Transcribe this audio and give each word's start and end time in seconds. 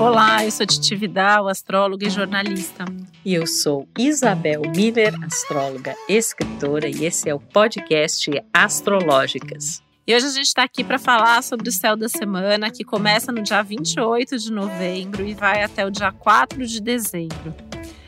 Olá, 0.00 0.44
eu 0.44 0.50
sou 0.52 0.64
Titi 0.64 0.94
Vidal, 0.94 1.48
astróloga 1.48 2.06
e 2.06 2.10
jornalista. 2.10 2.84
E 3.24 3.34
eu 3.34 3.48
sou 3.48 3.88
Isabel 3.98 4.62
Miller, 4.74 5.12
astróloga, 5.24 5.96
escritora, 6.08 6.88
e 6.88 7.04
esse 7.04 7.28
é 7.28 7.34
o 7.34 7.40
podcast 7.40 8.30
Astrológicas. 8.52 9.82
E 10.06 10.14
hoje 10.14 10.26
a 10.26 10.30
gente 10.30 10.46
está 10.46 10.62
aqui 10.62 10.84
para 10.84 11.00
falar 11.00 11.42
sobre 11.42 11.68
o 11.68 11.72
céu 11.72 11.96
da 11.96 12.08
semana, 12.08 12.70
que 12.70 12.84
começa 12.84 13.32
no 13.32 13.42
dia 13.42 13.60
28 13.60 14.38
de 14.38 14.52
novembro 14.52 15.26
e 15.26 15.34
vai 15.34 15.64
até 15.64 15.84
o 15.84 15.90
dia 15.90 16.12
4 16.12 16.64
de 16.64 16.80
dezembro. 16.80 17.52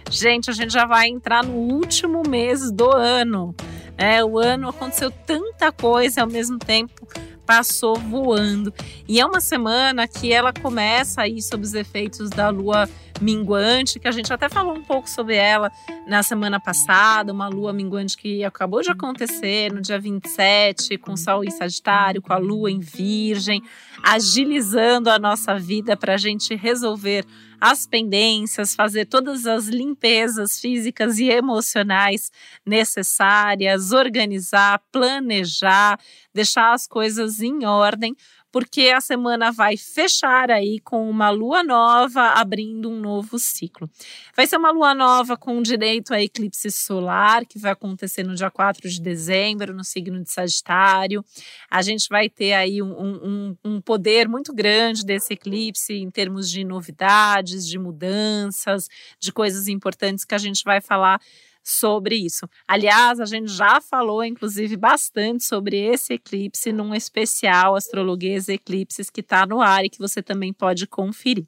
Gente, 0.08 0.48
a 0.48 0.52
gente 0.52 0.72
já 0.72 0.86
vai 0.86 1.08
entrar 1.08 1.44
no 1.44 1.54
último 1.54 2.22
mês 2.28 2.70
do 2.70 2.88
ano. 2.88 3.52
É, 3.98 4.24
o 4.24 4.38
ano 4.38 4.68
aconteceu 4.68 5.10
tanta 5.10 5.72
coisa 5.72 6.22
ao 6.22 6.28
mesmo 6.28 6.56
tempo 6.56 7.06
passou 7.50 7.96
voando. 7.96 8.72
E 9.08 9.18
é 9.18 9.26
uma 9.26 9.40
semana 9.40 10.06
que 10.06 10.32
ela 10.32 10.52
começa 10.52 11.22
aí 11.22 11.42
sob 11.42 11.64
os 11.64 11.74
efeitos 11.74 12.30
da 12.30 12.48
lua 12.48 12.88
minguante, 13.20 13.98
que 13.98 14.06
a 14.06 14.12
gente 14.12 14.32
até 14.32 14.48
falou 14.48 14.72
um 14.72 14.84
pouco 14.84 15.10
sobre 15.10 15.34
ela 15.34 15.68
na 16.06 16.22
semana 16.22 16.60
passada, 16.60 17.32
uma 17.32 17.48
lua 17.48 17.72
minguante 17.72 18.16
que 18.16 18.44
acabou 18.44 18.82
de 18.82 18.90
acontecer 18.92 19.72
no 19.72 19.80
dia 19.80 19.98
27, 19.98 20.96
com 20.98 21.16
Sol 21.16 21.42
em 21.42 21.50
Sagitário, 21.50 22.22
com 22.22 22.32
a 22.32 22.38
lua 22.38 22.70
em 22.70 22.78
Virgem, 22.78 23.60
agilizando 24.00 25.10
a 25.10 25.18
nossa 25.18 25.58
vida 25.58 25.96
para 25.96 26.14
a 26.14 26.18
gente 26.18 26.54
resolver 26.54 27.26
as 27.60 27.86
pendências, 27.86 28.74
fazer 28.74 29.06
todas 29.06 29.46
as 29.46 29.66
limpezas 29.66 30.58
físicas 30.58 31.18
e 31.18 31.28
emocionais 31.28 32.30
necessárias, 32.64 33.92
organizar, 33.92 34.82
planejar, 34.90 35.98
deixar 36.34 36.72
as 36.72 36.86
coisas 36.86 37.40
em 37.40 37.64
ordem 37.66 38.16
porque 38.52 38.88
a 38.88 39.00
semana 39.00 39.52
vai 39.52 39.76
fechar 39.76 40.50
aí 40.50 40.80
com 40.80 41.08
uma 41.08 41.30
lua 41.30 41.62
nova 41.62 42.30
abrindo 42.30 42.90
um 42.90 43.00
novo 43.00 43.38
ciclo. 43.38 43.88
Vai 44.36 44.46
ser 44.46 44.56
uma 44.56 44.70
lua 44.70 44.94
nova 44.94 45.36
com 45.36 45.62
direito 45.62 46.12
a 46.12 46.20
eclipse 46.20 46.70
solar, 46.70 47.46
que 47.46 47.58
vai 47.58 47.72
acontecer 47.72 48.22
no 48.22 48.34
dia 48.34 48.50
4 48.50 48.88
de 48.88 49.00
dezembro, 49.00 49.74
no 49.74 49.84
signo 49.84 50.22
de 50.22 50.30
Sagitário. 50.30 51.24
A 51.70 51.82
gente 51.82 52.08
vai 52.08 52.28
ter 52.28 52.52
aí 52.54 52.82
um, 52.82 52.92
um, 52.92 53.56
um 53.64 53.80
poder 53.80 54.28
muito 54.28 54.52
grande 54.52 55.04
desse 55.04 55.34
eclipse 55.34 55.92
em 55.94 56.10
termos 56.10 56.50
de 56.50 56.64
novidades, 56.64 57.66
de 57.66 57.78
mudanças, 57.78 58.88
de 59.18 59.32
coisas 59.32 59.68
importantes 59.68 60.24
que 60.24 60.34
a 60.34 60.38
gente 60.38 60.62
vai 60.64 60.80
falar 60.80 61.20
sobre 61.62 62.16
isso. 62.16 62.48
Aliás, 62.66 63.20
a 63.20 63.24
gente 63.24 63.48
já 63.48 63.80
falou, 63.80 64.24
inclusive, 64.24 64.76
bastante 64.76 65.44
sobre 65.44 65.76
esse 65.76 66.14
eclipse 66.14 66.72
num 66.72 66.94
especial 66.94 67.76
Astrologuês 67.76 68.48
Eclipses 68.48 69.10
que 69.10 69.20
está 69.20 69.46
no 69.46 69.60
ar 69.60 69.84
e 69.84 69.90
que 69.90 69.98
você 69.98 70.22
também 70.22 70.52
pode 70.52 70.86
conferir. 70.86 71.46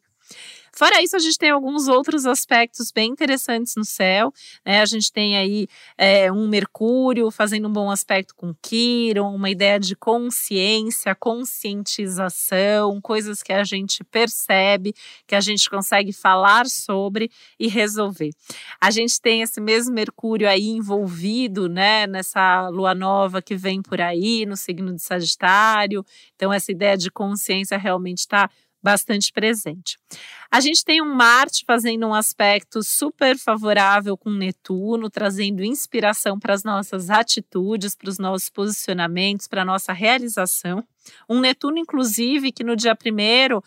Fora 0.75 1.03
isso, 1.03 1.15
a 1.15 1.19
gente 1.19 1.37
tem 1.37 1.51
alguns 1.51 1.87
outros 1.87 2.25
aspectos 2.25 2.91
bem 2.91 3.11
interessantes 3.11 3.75
no 3.77 3.84
céu. 3.84 4.33
Né? 4.65 4.81
A 4.81 4.87
gente 4.87 5.12
tem 5.12 5.37
aí 5.37 5.69
é, 5.98 6.33
um 6.33 6.48
Mercúrio 6.48 7.31
fazendo 7.31 7.69
um 7.69 7.73
bom 7.73 7.91
aspecto 7.91 8.34
com 8.34 8.55
Quiron, 8.55 9.34
uma 9.34 9.50
ideia 9.50 9.78
de 9.78 9.95
consciência, 9.95 11.15
conscientização, 11.15 13.00
coisas 13.03 13.43
que 13.43 13.53
a 13.53 13.65
gente 13.65 14.03
percebe, 14.05 14.95
que 15.27 15.34
a 15.34 15.41
gente 15.41 15.69
consegue 15.69 16.12
falar 16.12 16.67
sobre 16.67 17.31
e 17.61 17.69
resolver. 17.69 18.31
A 18.81 18.91
gente 18.91 19.20
tem 19.20 19.43
esse 19.43 19.61
mesmo 19.61 19.93
Mercúrio 19.93 20.48
aí 20.48 20.69
envolvido 20.69 21.69
né, 21.69 22.06
nessa 22.06 22.69
lua 22.70 22.95
nova 22.95 23.43
que 23.43 23.55
vem 23.55 23.83
por 23.83 24.00
aí, 24.00 24.47
no 24.47 24.56
signo 24.56 24.95
de 24.95 25.03
Sagitário. 25.03 26.05
Então, 26.34 26.50
essa 26.50 26.73
ideia 26.73 26.97
de 26.97 27.11
consciência 27.11 27.77
realmente 27.77 28.20
está 28.20 28.48
bastante 28.83 29.33
presente. 29.33 29.98
A 30.50 30.61
gente 30.61 30.84
tem 30.84 31.00
um 31.00 31.14
Marte 31.14 31.64
fazendo 31.66 32.06
um 32.06 32.14
aspecto 32.14 32.83
super 32.83 33.38
favorável 33.38 34.16
com 34.16 34.30
Netuno, 34.30 35.08
trazendo 35.08 35.65
inspiração 35.65 36.38
para 36.38 36.53
as 36.53 36.65
nossas 36.65 37.09
atitudes, 37.09 37.94
para 37.94 38.10
os 38.10 38.19
nossos 38.19 38.50
posicionamentos, 38.50 39.47
para 39.47 39.62
a 39.62 39.65
nossa 39.65 39.93
realização. 39.93 40.84
Um 41.28 41.41
Netuno, 41.41 41.78
inclusive, 41.78 42.53
que 42.53 42.65
no 42.65 42.76
dia 42.76 42.94
primeiro 42.94 43.62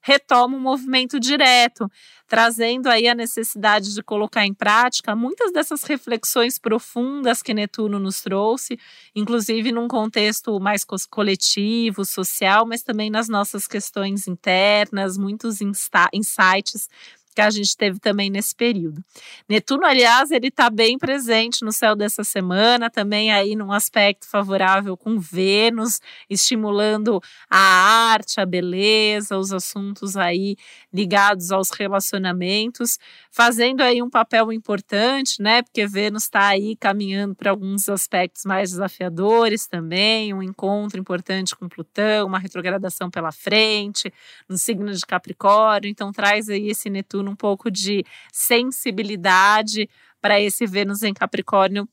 retoma 0.00 0.56
um 0.56 0.60
movimento 0.60 1.20
direto, 1.20 1.90
trazendo 2.26 2.88
aí 2.88 3.08
a 3.08 3.14
necessidade 3.14 3.94
de 3.94 4.02
colocar 4.02 4.46
em 4.46 4.54
prática 4.54 5.16
muitas 5.16 5.52
dessas 5.52 5.82
reflexões 5.82 6.58
profundas 6.58 7.42
que 7.42 7.52
Netuno 7.52 7.98
nos 7.98 8.20
trouxe, 8.20 8.78
inclusive 9.14 9.72
num 9.72 9.88
contexto 9.88 10.58
mais 10.60 10.84
coletivo, 11.10 12.04
social, 12.04 12.66
mas 12.66 12.82
também 12.82 13.10
nas 13.10 13.28
nossas 13.28 13.66
questões 13.66 14.28
internas, 14.28 15.18
muitos 15.18 15.58
insights 15.60 16.88
que 17.34 17.40
a 17.40 17.50
gente 17.50 17.76
teve 17.76 17.98
também 17.98 18.28
nesse 18.28 18.54
período. 18.54 19.02
Netuno, 19.48 19.84
aliás, 19.84 20.30
ele 20.30 20.48
está 20.48 20.68
bem 20.68 20.98
presente 20.98 21.64
no 21.64 21.72
céu 21.72 21.94
dessa 21.94 22.24
semana, 22.24 22.90
também 22.90 23.32
aí 23.32 23.54
num 23.54 23.72
aspecto 23.72 24.28
favorável 24.28 24.96
com 24.96 25.18
Vênus, 25.18 26.00
estimulando 26.28 27.22
a 27.48 27.58
arte, 27.58 28.40
a 28.40 28.46
beleza, 28.46 29.38
os 29.38 29.52
assuntos 29.52 30.16
aí 30.16 30.56
ligados 30.92 31.52
aos 31.52 31.70
relacionamentos, 31.70 32.98
fazendo 33.30 33.80
aí 33.80 34.02
um 34.02 34.10
papel 34.10 34.52
importante, 34.52 35.40
né? 35.40 35.62
Porque 35.62 35.86
Vênus 35.86 36.24
está 36.24 36.48
aí 36.48 36.74
caminhando 36.76 37.34
para 37.34 37.50
alguns 37.50 37.88
aspectos 37.88 38.44
mais 38.44 38.70
desafiadores 38.70 39.66
também, 39.66 40.34
um 40.34 40.42
encontro 40.42 40.98
importante 40.98 41.54
com 41.54 41.68
Plutão, 41.68 42.26
uma 42.26 42.38
retrogradação 42.38 43.08
pela 43.08 43.30
frente, 43.30 44.12
no 44.48 44.58
signo 44.58 44.92
de 44.92 45.06
Capricórnio, 45.06 45.88
então 45.88 46.10
traz 46.10 46.48
aí 46.48 46.68
esse 46.68 46.90
Netuno 46.90 47.19
um 47.28 47.36
pouco 47.36 47.70
de 47.70 48.04
sensibilidade 48.32 49.88
para 50.20 50.40
esse 50.40 50.66
Vênus 50.66 51.02
em 51.02 51.12
Capricórnio 51.12 51.88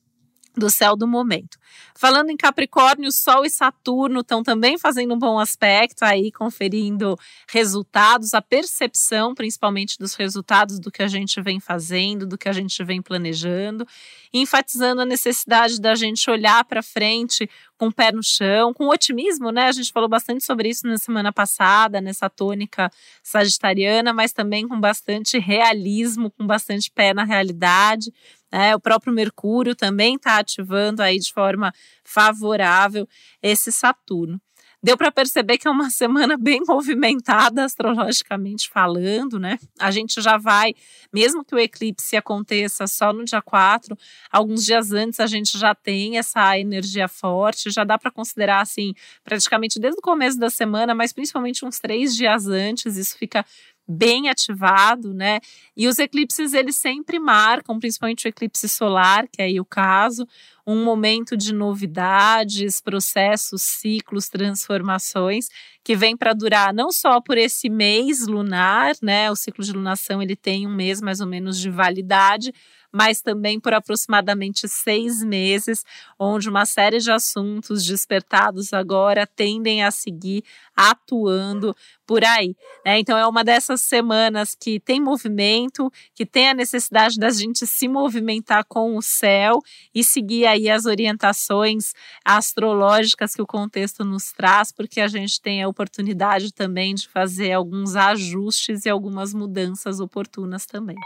do 0.58 0.70
céu 0.70 0.96
do 0.96 1.08
momento. 1.08 1.58
Falando 1.96 2.30
em 2.30 2.38
Capricórnio, 2.38 3.12
Sol 3.12 3.46
e 3.46 3.50
Saturno 3.50 4.22
estão 4.22 4.44
também 4.44 4.78
fazendo 4.78 5.14
um 5.14 5.20
bom 5.20 5.40
aspecto 5.40 6.04
aí, 6.04 6.32
conferindo 6.32 7.16
resultados, 7.50 8.34
a 8.34 8.42
percepção 8.42 9.36
principalmente 9.36 9.98
dos 9.98 10.16
resultados 10.16 10.80
do 10.80 10.92
que 10.92 11.04
a 11.04 11.08
gente 11.08 11.42
vem 11.42 11.60
fazendo, 11.60 12.26
do 12.26 12.38
que 12.38 12.50
a 12.50 12.54
gente 12.54 12.84
vem 12.84 13.02
planejando, 13.02 13.86
enfatizando 14.34 15.02
a 15.02 15.06
necessidade 15.06 15.80
da 15.80 15.96
gente 15.96 16.30
olhar 16.30 16.64
para 16.66 16.82
frente 16.82 17.50
com 17.78 17.88
o 17.88 17.94
pé 17.94 18.12
no 18.12 18.24
chão, 18.24 18.74
com 18.74 18.88
otimismo, 18.88 19.52
né? 19.52 19.68
A 19.68 19.72
gente 19.72 19.92
falou 19.92 20.10
bastante 20.10 20.44
sobre 20.44 20.70
isso 20.70 20.88
na 20.88 20.98
semana 20.98 21.32
passada, 21.32 22.02
nessa 22.02 22.30
tônica 22.30 22.92
sagitariana, 23.22 24.12
mas 24.12 24.34
também 24.34 24.68
com 24.68 24.80
bastante 24.80 25.38
realismo, 25.38 26.32
com 26.32 26.46
bastante 26.48 26.90
pé 26.90 27.14
na 27.14 27.24
realidade. 27.24 28.12
Né? 28.52 28.76
O 28.76 28.80
próprio 28.80 29.14
Mercúrio 29.14 29.76
também 29.76 30.16
está 30.16 30.38
ativando 30.38 31.02
aí 31.02 31.20
de 31.20 31.32
forma 31.32 31.74
favorável 32.04 33.08
esse 33.42 33.72
Saturno. 33.72 34.40
Deu 34.82 34.96
para 34.96 35.12
perceber 35.12 35.58
que 35.58 35.68
é 35.68 35.72
uma 35.72 35.90
semana 35.92 36.38
bem 36.38 36.62
movimentada 36.66 37.64
astrologicamente 37.64 38.70
falando, 38.70 39.40
né? 39.40 39.58
A 39.80 39.90
gente 39.90 40.22
já 40.22 40.38
vai, 40.38 40.74
mesmo 41.12 41.44
que 41.44 41.56
o 41.56 41.60
eclipse 41.60 42.16
aconteça 42.16 42.86
só 42.86 43.12
no 43.12 43.26
dia 43.26 43.42
4, 43.42 43.98
alguns 44.32 44.64
dias 44.64 44.92
antes 44.92 45.20
a 45.20 45.26
gente 45.26 45.58
já 45.58 45.74
tem 45.74 46.18
essa 46.18 46.58
energia 46.60 47.08
forte, 47.08 47.72
já 47.72 47.84
dá 47.84 47.98
para 47.98 48.12
considerar 48.12 48.62
assim, 48.62 48.94
praticamente 49.24 49.80
desde 49.80 50.00
o 50.00 50.02
começo 50.02 50.38
da 50.38 50.50
semana, 50.50 50.94
mas 50.94 51.12
principalmente 51.12 51.66
uns 51.66 51.80
três 51.80 52.16
dias 52.16 52.48
antes, 52.48 52.98
isso 52.98 53.18
fica 53.18 53.44
bem 53.88 54.30
ativado, 54.30 55.14
né? 55.14 55.40
E 55.76 55.88
os 55.88 56.00
eclipses 56.00 56.54
eles 56.54 56.76
sempre 56.76 57.20
marcam, 57.20 57.80
principalmente 57.80 58.28
o 58.28 58.30
eclipse 58.30 58.68
solar, 58.68 59.28
que 59.28 59.42
é 59.42 59.46
aí 59.46 59.60
o 59.60 59.66
caso, 59.66 60.28
um 60.68 60.84
momento 60.84 61.38
de 61.38 61.54
novidades, 61.54 62.82
processos, 62.82 63.62
ciclos, 63.62 64.28
transformações 64.28 65.48
que 65.82 65.96
vem 65.96 66.18
para 66.18 66.34
durar 66.34 66.74
não 66.74 66.92
só 66.92 67.22
por 67.22 67.38
esse 67.38 67.70
mês 67.70 68.28
lunar, 68.28 68.94
né? 69.02 69.32
O 69.32 69.36
ciclo 69.38 69.64
de 69.64 69.72
lunação 69.72 70.22
ele 70.22 70.36
tem 70.36 70.68
um 70.68 70.76
mês 70.76 71.00
mais 71.00 71.22
ou 71.22 71.28
menos 71.28 71.58
de 71.58 71.70
validade, 71.70 72.54
mas 72.92 73.22
também 73.22 73.60
por 73.60 73.74
aproximadamente 73.74 74.68
seis 74.68 75.24
meses, 75.24 75.86
onde 76.18 76.50
uma 76.50 76.66
série 76.66 77.00
de 77.00 77.12
assuntos 77.12 77.86
despertados 77.86 78.74
agora 78.74 79.28
tendem 79.28 79.84
a 79.84 79.92
seguir 79.92 80.44
atuando 80.76 81.76
por 82.06 82.24
aí. 82.24 82.56
Né? 82.86 83.00
Então, 83.00 83.18
é 83.18 83.28
uma 83.28 83.44
dessas 83.44 83.82
semanas 83.82 84.56
que 84.60 84.80
tem 84.80 85.00
movimento, 85.02 85.92
que 86.16 86.26
tem 86.26 86.50
a 86.50 86.54
necessidade 86.54 87.20
da 87.20 87.30
gente 87.30 87.68
se 87.68 87.88
movimentar 87.88 88.64
com 88.66 88.96
o 88.96 89.02
céu 89.02 89.60
e 89.94 90.04
seguir 90.04 90.46
aí 90.46 90.57
as 90.70 90.86
orientações 90.86 91.94
astrológicas 92.26 93.34
que 93.34 93.42
o 93.42 93.48
contexto 93.48 94.04
nos 94.04 94.32
traz, 94.32 94.72
porque 94.72 95.00
a 95.00 95.08
gente 95.08 95.40
tem 95.42 95.62
a 95.62 95.68
oportunidade 95.68 96.54
também 96.54 96.96
de 96.96 97.08
fazer 97.08 97.52
alguns 97.52 97.96
ajustes 97.96 98.86
e 98.86 98.90
algumas 98.90 99.34
mudanças 99.34 100.00
oportunas 100.00 100.66
também. 100.66 100.98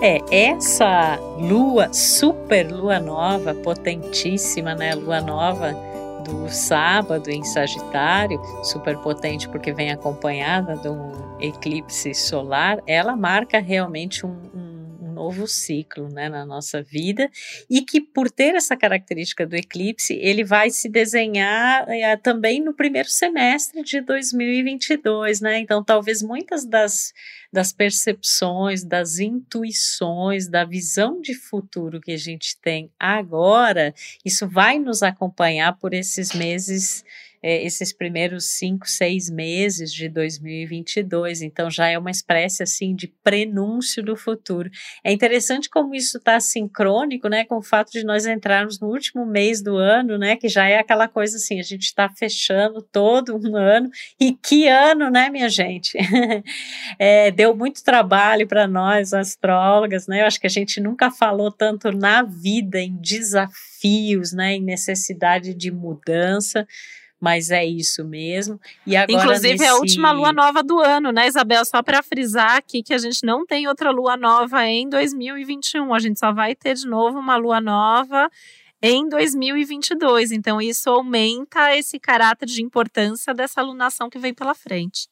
É, 0.00 0.20
essa 0.30 1.16
lua, 1.38 1.92
super 1.92 2.70
lua 2.70 3.00
nova, 3.00 3.52
potentíssima, 3.52 4.72
né? 4.72 4.94
Lua 4.94 5.20
nova 5.20 5.87
do 6.28 6.48
sábado 6.48 7.28
em 7.28 7.42
Sagitário, 7.42 8.40
super 8.62 8.96
potente 8.98 9.48
porque 9.48 9.72
vem 9.72 9.90
acompanhada 9.90 10.76
de 10.76 10.88
um 10.88 11.10
eclipse 11.40 12.14
solar, 12.14 12.80
ela 12.86 13.16
marca 13.16 13.58
realmente 13.58 14.26
um 14.26 14.57
novo 15.18 15.48
ciclo 15.48 16.08
né, 16.08 16.28
na 16.28 16.46
nossa 16.46 16.80
vida 16.80 17.28
e 17.68 17.82
que 17.82 18.00
por 18.00 18.30
ter 18.30 18.54
essa 18.54 18.76
característica 18.76 19.44
do 19.44 19.56
eclipse, 19.56 20.14
ele 20.14 20.44
vai 20.44 20.70
se 20.70 20.88
desenhar 20.88 21.88
é, 21.88 22.16
também 22.16 22.62
no 22.62 22.72
primeiro 22.72 23.08
semestre 23.08 23.82
de 23.82 24.00
2022, 24.00 25.40
né? 25.40 25.58
Então, 25.58 25.82
talvez 25.82 26.22
muitas 26.22 26.64
das, 26.64 27.12
das 27.52 27.72
percepções, 27.72 28.84
das 28.84 29.18
intuições, 29.18 30.48
da 30.48 30.64
visão 30.64 31.20
de 31.20 31.34
futuro 31.34 32.00
que 32.00 32.12
a 32.12 32.16
gente 32.16 32.56
tem 32.60 32.92
agora, 32.98 33.92
isso 34.24 34.48
vai 34.48 34.78
nos 34.78 35.02
acompanhar 35.02 35.76
por 35.78 35.92
esses 35.92 36.32
meses 36.32 37.04
é, 37.42 37.64
esses 37.64 37.92
primeiros 37.92 38.46
cinco, 38.46 38.88
seis 38.88 39.30
meses 39.30 39.92
de 39.92 40.08
2022. 40.08 41.42
Então 41.42 41.70
já 41.70 41.88
é 41.88 41.98
uma 41.98 42.10
espécie 42.10 42.62
assim 42.62 42.94
de 42.94 43.08
prenúncio 43.22 44.02
do 44.02 44.16
futuro. 44.16 44.70
É 45.04 45.12
interessante 45.12 45.68
como 45.68 45.94
isso 45.94 46.18
está 46.18 46.40
sincrônico, 46.40 47.28
né, 47.28 47.44
com 47.44 47.56
o 47.56 47.62
fato 47.62 47.92
de 47.92 48.04
nós 48.04 48.26
entrarmos 48.26 48.80
no 48.80 48.88
último 48.88 49.24
mês 49.24 49.62
do 49.62 49.76
ano, 49.76 50.18
né, 50.18 50.36
que 50.36 50.48
já 50.48 50.68
é 50.68 50.78
aquela 50.78 51.08
coisa 51.08 51.36
assim, 51.36 51.58
a 51.60 51.62
gente 51.62 51.82
está 51.82 52.08
fechando 52.08 52.82
todo 52.82 53.36
um 53.36 53.56
ano 53.56 53.90
e 54.20 54.32
que 54.32 54.68
ano, 54.68 55.10
né, 55.10 55.30
minha 55.30 55.48
gente? 55.48 55.96
é, 56.98 57.30
deu 57.30 57.54
muito 57.54 57.82
trabalho 57.82 58.46
para 58.46 58.66
nós 58.66 59.12
astrólogas, 59.12 60.06
né? 60.06 60.22
Eu 60.22 60.26
acho 60.26 60.40
que 60.40 60.46
a 60.46 60.50
gente 60.50 60.80
nunca 60.80 61.10
falou 61.10 61.50
tanto 61.50 61.90
na 61.92 62.22
vida 62.22 62.80
em 62.80 62.96
desafios, 62.96 64.32
né, 64.32 64.54
em 64.54 64.62
necessidade 64.62 65.54
de 65.54 65.70
mudança 65.70 66.66
mas 67.20 67.50
é 67.50 67.64
isso 67.64 68.04
mesmo. 68.04 68.60
E 68.86 68.96
agora 68.96 69.22
Inclusive 69.22 69.52
nesse... 69.54 69.64
é 69.64 69.68
a 69.68 69.74
última 69.76 70.12
lua 70.12 70.32
nova 70.32 70.62
do 70.62 70.78
ano, 70.80 71.10
né, 71.10 71.26
Isabel? 71.26 71.64
Só 71.64 71.82
para 71.82 72.02
frisar 72.02 72.56
aqui 72.56 72.82
que 72.82 72.94
a 72.94 72.98
gente 72.98 73.24
não 73.24 73.44
tem 73.44 73.66
outra 73.66 73.90
lua 73.90 74.16
nova 74.16 74.64
em 74.66 74.88
2021. 74.88 75.92
A 75.92 75.98
gente 75.98 76.18
só 76.18 76.32
vai 76.32 76.54
ter 76.54 76.74
de 76.74 76.86
novo 76.86 77.18
uma 77.18 77.36
lua 77.36 77.60
nova 77.60 78.30
em 78.80 79.08
2022. 79.08 80.32
Então 80.32 80.60
isso 80.60 80.88
aumenta 80.88 81.76
esse 81.76 81.98
caráter 81.98 82.46
de 82.46 82.62
importância 82.62 83.34
dessa 83.34 83.60
alunação 83.60 84.08
que 84.08 84.18
vem 84.18 84.32
pela 84.32 84.54
frente. 84.54 85.08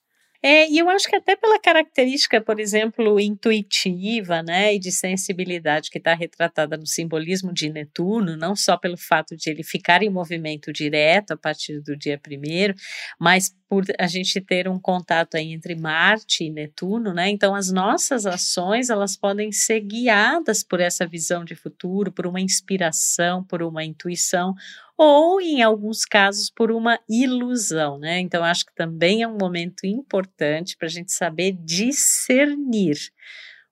É, 0.48 0.70
e 0.70 0.78
eu 0.78 0.88
acho 0.88 1.08
que 1.08 1.16
até 1.16 1.34
pela 1.34 1.58
característica, 1.58 2.40
por 2.40 2.60
exemplo, 2.60 3.18
intuitiva, 3.18 4.44
né, 4.44 4.76
e 4.76 4.78
de 4.78 4.92
sensibilidade 4.92 5.90
que 5.90 5.98
está 5.98 6.14
retratada 6.14 6.76
no 6.76 6.86
simbolismo 6.86 7.52
de 7.52 7.68
Netuno, 7.68 8.36
não 8.36 8.54
só 8.54 8.76
pelo 8.76 8.96
fato 8.96 9.36
de 9.36 9.50
ele 9.50 9.64
ficar 9.64 10.04
em 10.04 10.08
movimento 10.08 10.72
direto 10.72 11.32
a 11.32 11.36
partir 11.36 11.80
do 11.80 11.96
dia 11.96 12.16
primeiro, 12.16 12.74
mas 13.18 13.50
por 13.68 13.84
a 13.98 14.06
gente 14.06 14.40
ter 14.40 14.68
um 14.68 14.78
contato 14.78 15.36
aí 15.36 15.52
entre 15.52 15.74
Marte 15.74 16.44
e 16.44 16.50
Netuno, 16.50 17.12
né? 17.12 17.28
Então 17.28 17.54
as 17.54 17.70
nossas 17.72 18.26
ações 18.26 18.90
elas 18.90 19.16
podem 19.16 19.50
ser 19.50 19.80
guiadas 19.80 20.62
por 20.62 20.80
essa 20.80 21.06
visão 21.06 21.44
de 21.44 21.54
futuro, 21.54 22.12
por 22.12 22.26
uma 22.26 22.40
inspiração, 22.40 23.42
por 23.42 23.62
uma 23.62 23.84
intuição 23.84 24.54
ou, 24.96 25.40
em 25.40 25.62
alguns 25.62 26.04
casos, 26.04 26.48
por 26.48 26.70
uma 26.70 26.98
ilusão, 27.08 27.98
né? 27.98 28.18
Então, 28.18 28.42
acho 28.42 28.64
que 28.64 28.74
também 28.74 29.22
é 29.22 29.28
um 29.28 29.36
momento 29.36 29.84
importante 29.84 30.76
para 30.76 30.86
a 30.86 30.90
gente 30.90 31.12
saber 31.12 31.52
discernir 31.52 32.96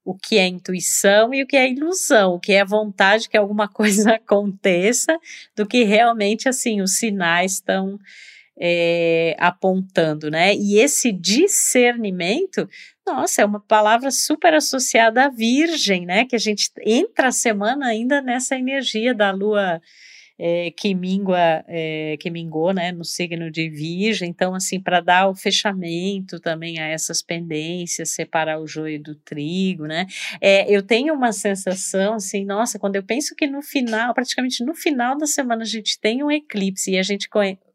o 0.05 0.15
que 0.15 0.37
é 0.37 0.47
intuição 0.47 1.33
e 1.33 1.43
o 1.43 1.47
que 1.47 1.57
é 1.57 1.71
ilusão, 1.71 2.35
o 2.35 2.41
que 2.41 2.53
é 2.53 2.63
vontade 2.63 3.29
que 3.29 3.39
alguma 3.39 3.67
coisa 3.73 4.17
aconteça, 4.17 5.19
do 5.57 5.67
que 5.67 5.83
realmente, 5.83 6.47
assim, 6.47 6.83
os 6.83 6.99
sinais 6.99 7.55
estão 7.55 7.99
é, 8.59 9.37
apontando, 9.39 10.31
né? 10.31 10.55
E 10.55 10.79
esse 10.79 11.13
discernimento, 11.13 12.69
nossa, 13.07 13.43
é 13.43 13.45
uma 13.45 13.61
palavra 13.61 14.11
super 14.11 14.55
associada 14.55 15.25
à 15.25 15.29
Virgem, 15.29 16.07
né? 16.07 16.25
Que 16.25 16.37
a 16.37 16.41
gente 16.41 16.71
entra 16.85 17.29
a 17.29 17.33
semana 17.33 17.87
ainda 17.87 18.23
nessa 18.23 18.57
energia 18.57 19.15
da 19.15 19.31
lua 19.31 19.81
é, 20.39 20.71
que 20.73 20.95
mingua, 20.95 21.65
é, 21.69 22.17
que 22.19 22.31
mingou, 22.31 22.73
né, 22.73 22.91
no 22.91 23.05
signo 23.05 23.51
de 23.51 23.69
Virgem, 23.69 24.29
então, 24.29 24.55
assim, 24.55 24.81
para 24.81 25.01
dar 25.01 25.29
o 25.29 25.35
fechamento 25.35 26.41
também 26.41 26.81
a 26.81 26.87
essas 26.87 27.23
pendências, 27.23 28.11
separar 28.11 28.61
o 28.61 28.67
joio 28.67 29.01
do 29.01 29.15
trigo, 29.15 29.87
né, 29.87 30.07
é, 30.41 30.71
eu 30.71 30.83
tenho 30.83 31.15
uma 31.15 31.33
sensação, 31.33 32.15
assim, 32.15 32.45
nossa, 32.45 32.79
quando 32.79 32.97
eu 32.97 33.03
penso 33.03 33.35
que 33.37 33.47
no 33.47 33.63
final, 33.63 34.13
praticamente 34.13 34.65
no 34.65 34.75
final 34.75 35.17
da 35.17 35.27
semana 35.27 35.63
a 35.63 35.67
gente 35.67 35.99
tem 36.01 36.23
um 36.23 36.31
eclipse 36.31 36.93
e 36.93 36.99
a 36.99 37.03
gente 37.03 37.29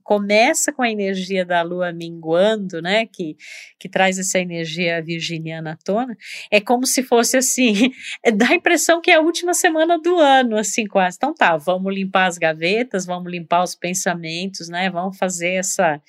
começa 0.10 0.74
com 0.74 0.82
a 0.82 0.90
energia 0.90 1.46
da 1.46 1.62
lua 1.62 1.94
minguando, 1.94 2.82
né, 2.82 3.06
que, 3.06 3.38
que 3.78 3.88
traz 3.88 4.18
essa 4.18 4.40
energia 4.40 5.04
virginiana 5.04 5.74
à 5.74 5.78
tona, 5.78 6.18
é 6.50 6.60
como 6.60 6.88
se 6.88 7.04
fosse 7.04 7.38
assim, 7.38 7.94
dá 8.36 8.48
a 8.48 8.56
impressão 8.56 9.02
que 9.02 9.12
é 9.12 9.18
a 9.18 9.22
última 9.22 9.54
semana 9.54 10.00
do 10.00 10.18
ano, 10.18 10.58
assim, 10.58 10.88
quase. 10.88 11.18
Então 11.18 11.32
tá, 11.32 11.56
vamos 11.58 11.94
limpar 11.94 12.26
as 12.26 12.40
gavetas, 12.40 13.06
vamos 13.06 13.32
limpar 13.32 13.62
os 13.62 13.76
pensamentos, 13.76 14.68
né, 14.68 14.90
vamos 14.90 15.16
fazer 15.16 15.54
essa 15.54 16.02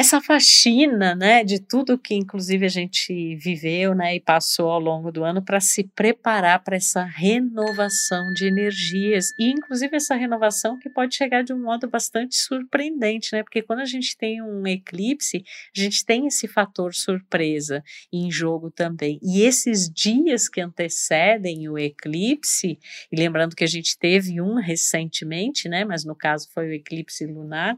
essa 0.00 0.18
faxina, 0.18 1.14
né, 1.14 1.44
de 1.44 1.60
tudo 1.60 1.98
que 1.98 2.14
inclusive 2.14 2.64
a 2.64 2.70
gente 2.70 3.36
viveu, 3.36 3.94
né, 3.94 4.16
e 4.16 4.20
passou 4.20 4.70
ao 4.70 4.80
longo 4.80 5.12
do 5.12 5.22
ano 5.22 5.44
para 5.44 5.60
se 5.60 5.84
preparar 5.84 6.64
para 6.64 6.76
essa 6.76 7.04
renovação 7.04 8.32
de 8.32 8.46
energias 8.46 9.26
e 9.38 9.50
inclusive 9.50 9.94
essa 9.94 10.14
renovação 10.14 10.78
que 10.78 10.88
pode 10.88 11.14
chegar 11.14 11.44
de 11.44 11.52
um 11.52 11.60
modo 11.60 11.86
bastante 11.86 12.34
surpreendente, 12.36 13.34
né, 13.34 13.42
porque 13.42 13.60
quando 13.60 13.80
a 13.80 13.84
gente 13.84 14.16
tem 14.16 14.40
um 14.40 14.66
eclipse, 14.66 15.44
a 15.76 15.78
gente 15.78 16.02
tem 16.02 16.26
esse 16.26 16.48
fator 16.48 16.94
surpresa 16.94 17.84
em 18.10 18.30
jogo 18.30 18.70
também. 18.70 19.20
E 19.22 19.42
esses 19.42 19.86
dias 19.86 20.48
que 20.48 20.62
antecedem 20.62 21.68
o 21.68 21.76
eclipse, 21.76 22.78
e 23.12 23.16
lembrando 23.16 23.54
que 23.54 23.64
a 23.64 23.68
gente 23.68 23.98
teve 23.98 24.40
um 24.40 24.54
recentemente, 24.54 25.68
né, 25.68 25.84
mas 25.84 26.06
no 26.06 26.16
caso 26.16 26.48
foi 26.54 26.68
o 26.70 26.72
eclipse 26.72 27.26
lunar, 27.26 27.76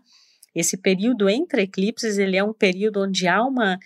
esse 0.55 0.77
período 0.77 1.29
entre 1.29 1.63
eclipses, 1.63 2.19
ele 2.19 2.37
é 2.37 2.45
um 2.45 2.53
período 2.53 3.03
onde 3.03 3.27
há 3.27 3.43
uma 3.45 3.79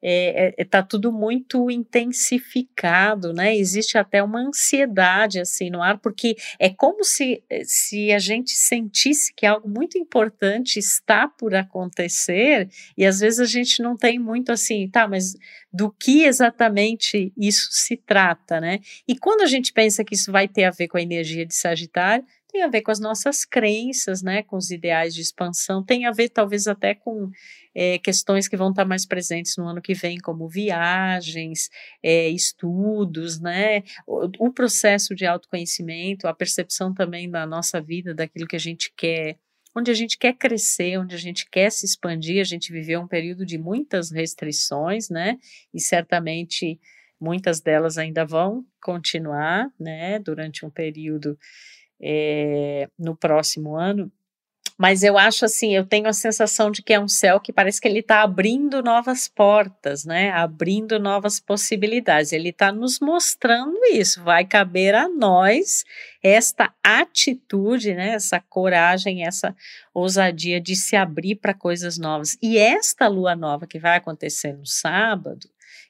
está 0.00 0.40
é, 0.40 0.54
é, 0.56 0.64
tá 0.64 0.82
tudo 0.82 1.12
muito 1.12 1.70
intensificado, 1.70 3.32
né? 3.32 3.56
Existe 3.56 3.98
até 3.98 4.22
uma 4.22 4.40
ansiedade 4.40 5.40
assim 5.40 5.70
no 5.70 5.82
ar, 5.82 5.98
porque 5.98 6.36
é 6.58 6.68
como 6.70 7.04
se, 7.04 7.42
se 7.64 8.12
a 8.12 8.18
gente 8.18 8.52
sentisse 8.52 9.32
que 9.34 9.44
algo 9.44 9.68
muito 9.68 9.98
importante 9.98 10.78
está 10.78 11.26
por 11.26 11.54
acontecer, 11.54 12.68
e 12.96 13.04
às 13.04 13.20
vezes 13.20 13.40
a 13.40 13.44
gente 13.44 13.82
não 13.82 13.96
tem 13.96 14.18
muito 14.18 14.52
assim, 14.52 14.88
tá, 14.88 15.08
mas 15.08 15.34
do 15.72 15.90
que 15.90 16.24
exatamente 16.24 17.32
isso 17.36 17.68
se 17.70 17.96
trata, 17.96 18.60
né? 18.60 18.78
E 19.06 19.16
quando 19.16 19.42
a 19.42 19.46
gente 19.46 19.72
pensa 19.72 20.04
que 20.04 20.14
isso 20.14 20.30
vai 20.30 20.46
ter 20.46 20.64
a 20.64 20.70
ver 20.70 20.88
com 20.88 20.96
a 20.96 21.02
energia 21.02 21.44
de 21.44 21.54
Sagitário, 21.54 22.24
tem 22.50 22.62
a 22.62 22.68
ver 22.68 22.80
com 22.80 22.90
as 22.90 22.98
nossas 22.98 23.44
crenças, 23.44 24.22
né, 24.22 24.42
com 24.42 24.56
os 24.56 24.70
ideais 24.70 25.14
de 25.14 25.20
expansão, 25.20 25.84
tem 25.84 26.06
a 26.06 26.10
ver 26.10 26.30
talvez 26.30 26.66
até 26.66 26.94
com 26.94 27.30
é, 27.80 27.96
questões 27.96 28.48
que 28.48 28.56
vão 28.56 28.70
estar 28.70 28.84
mais 28.84 29.06
presentes 29.06 29.56
no 29.56 29.68
ano 29.68 29.80
que 29.80 29.94
vem, 29.94 30.18
como 30.18 30.48
viagens, 30.48 31.70
é, 32.02 32.28
estudos, 32.28 33.38
né, 33.38 33.84
o, 34.04 34.48
o 34.48 34.52
processo 34.52 35.14
de 35.14 35.24
autoconhecimento, 35.24 36.26
a 36.26 36.34
percepção 36.34 36.92
também 36.92 37.30
da 37.30 37.46
nossa 37.46 37.80
vida, 37.80 38.12
daquilo 38.12 38.48
que 38.48 38.56
a 38.56 38.60
gente 38.60 38.92
quer 38.96 39.38
onde 39.76 39.92
a 39.92 39.94
gente 39.94 40.18
quer 40.18 40.32
crescer, 40.32 40.98
onde 40.98 41.14
a 41.14 41.18
gente 41.18 41.48
quer 41.48 41.70
se 41.70 41.86
expandir, 41.86 42.40
a 42.40 42.44
gente 42.44 42.72
viveu 42.72 43.00
um 43.00 43.06
período 43.06 43.46
de 43.46 43.56
muitas 43.56 44.10
restrições, 44.10 45.08
né? 45.08 45.38
E 45.72 45.80
certamente 45.80 46.80
muitas 47.20 47.60
delas 47.60 47.96
ainda 47.96 48.24
vão 48.24 48.66
continuar, 48.82 49.70
né? 49.78 50.18
Durante 50.18 50.66
um 50.66 50.70
período 50.70 51.38
é, 52.02 52.88
no 52.98 53.14
próximo 53.14 53.76
ano. 53.76 54.10
Mas 54.78 55.02
eu 55.02 55.18
acho 55.18 55.44
assim, 55.44 55.74
eu 55.74 55.84
tenho 55.84 56.06
a 56.06 56.12
sensação 56.12 56.70
de 56.70 56.82
que 56.82 56.92
é 56.92 57.00
um 57.00 57.08
céu 57.08 57.40
que 57.40 57.52
parece 57.52 57.80
que 57.80 57.88
ele 57.88 57.98
está 57.98 58.22
abrindo 58.22 58.80
novas 58.80 59.26
portas, 59.26 60.04
né? 60.04 60.30
Abrindo 60.30 61.00
novas 61.00 61.40
possibilidades. 61.40 62.32
Ele 62.32 62.50
está 62.50 62.70
nos 62.70 63.00
mostrando 63.00 63.76
isso. 63.92 64.22
Vai 64.22 64.44
caber 64.44 64.94
a 64.94 65.08
nós 65.08 65.84
esta 66.22 66.72
atitude, 66.80 67.92
né? 67.92 68.10
Essa 68.10 68.38
coragem, 68.38 69.26
essa 69.26 69.52
ousadia 69.92 70.60
de 70.60 70.76
se 70.76 70.94
abrir 70.94 71.34
para 71.34 71.52
coisas 71.52 71.98
novas. 71.98 72.38
E 72.40 72.56
esta 72.56 73.08
lua 73.08 73.34
nova 73.34 73.66
que 73.66 73.80
vai 73.80 73.96
acontecer 73.96 74.52
no 74.52 74.64
sábado, 74.64 75.48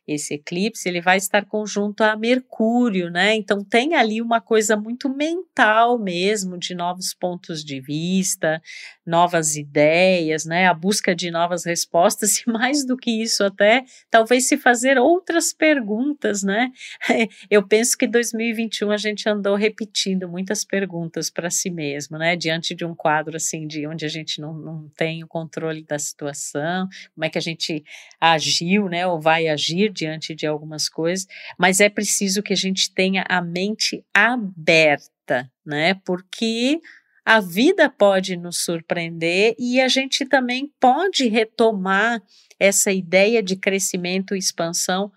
esse 0.09 0.35
eclipse, 0.35 0.88
ele 0.88 1.00
vai 1.03 1.19
estar 1.19 1.45
conjunto 1.45 2.00
a 2.03 2.17
Mercúrio, 2.17 3.11
né? 3.11 3.35
Então 3.37 3.62
tem 3.62 3.95
ali 3.95 4.23
uma 4.23 4.41
coisa 4.41 4.77
muito 4.77 5.09
mental 5.09 5.99
mesmo, 5.99 6.59
de 6.59 6.75
novos 6.75 7.12
pontos 7.12 7.62
de 7.62 7.81
vista, 7.81 8.61
novas 9.09 9.57
ideias, 9.57 10.45
né? 10.45 10.67
A 10.67 10.75
busca 10.75 11.17
de 11.17 11.31
novas 11.31 11.65
respostas 11.65 12.38
e 12.47 12.50
mais 12.50 12.85
do 12.85 12.97
que 12.97 13.11
isso 13.11 13.43
até 13.43 13.85
talvez 14.11 14.47
se 14.47 14.59
fazer 14.59 14.99
outras 14.99 15.53
perguntas, 15.53 16.43
né? 16.43 16.71
Eu 17.50 17.67
penso 17.67 17.97
que 17.97 18.07
2021 18.07 18.91
a 18.91 18.97
gente 18.99 19.29
andou 19.29 19.57
repetindo 19.57 20.29
muitas 20.29 20.65
perguntas 20.65 21.31
para 21.31 21.49
si 21.49 21.71
mesmo, 21.71 22.19
né? 22.19 22.37
Diante 22.37 22.75
de 22.75 22.85
um 22.85 22.95
quadro 22.95 23.37
assim 23.37 23.67
de 23.67 23.87
onde 23.87 24.05
a 24.05 24.09
gente 24.09 24.41
não, 24.41 24.53
não 24.53 24.88
tem 24.91 25.25
o 25.25 25.29
controle 25.29 25.83
da 25.83 25.99
situação, 25.99 26.87
como 27.15 27.25
é 27.25 27.31
que 27.31 27.38
a 27.38 27.43
gente 27.43 27.83
agiu, 28.21 28.88
né? 28.88 29.07
Ou 29.07 29.19
vai 29.19 29.49
agir 29.49 29.91
diante 29.91 30.35
de 30.35 30.47
algumas 30.47 30.88
coisas, 30.88 31.27
mas 31.59 31.81
é 31.81 31.88
preciso 31.88 32.43
que 32.43 32.53
a 32.53 32.57
gente 32.57 32.93
tenha 32.93 33.25
a 33.27 33.41
mente 33.41 34.05
aberta, 34.12 35.50
né? 35.65 35.95
Porque 36.05 36.79
a 37.28 37.40
vida 37.40 37.90
pode 37.90 38.38
nos 38.38 38.64
surpreender 38.64 39.54
e 39.58 39.82
a 39.82 39.87
gente 39.87 40.25
também 40.25 40.73
pode 40.80 41.28
retomar 41.28 42.23
essa 42.58 42.90
ideia 42.90 43.42
de 43.42 43.54
crescimento 43.54 44.35
e 44.35 44.38
expansão 44.38 45.12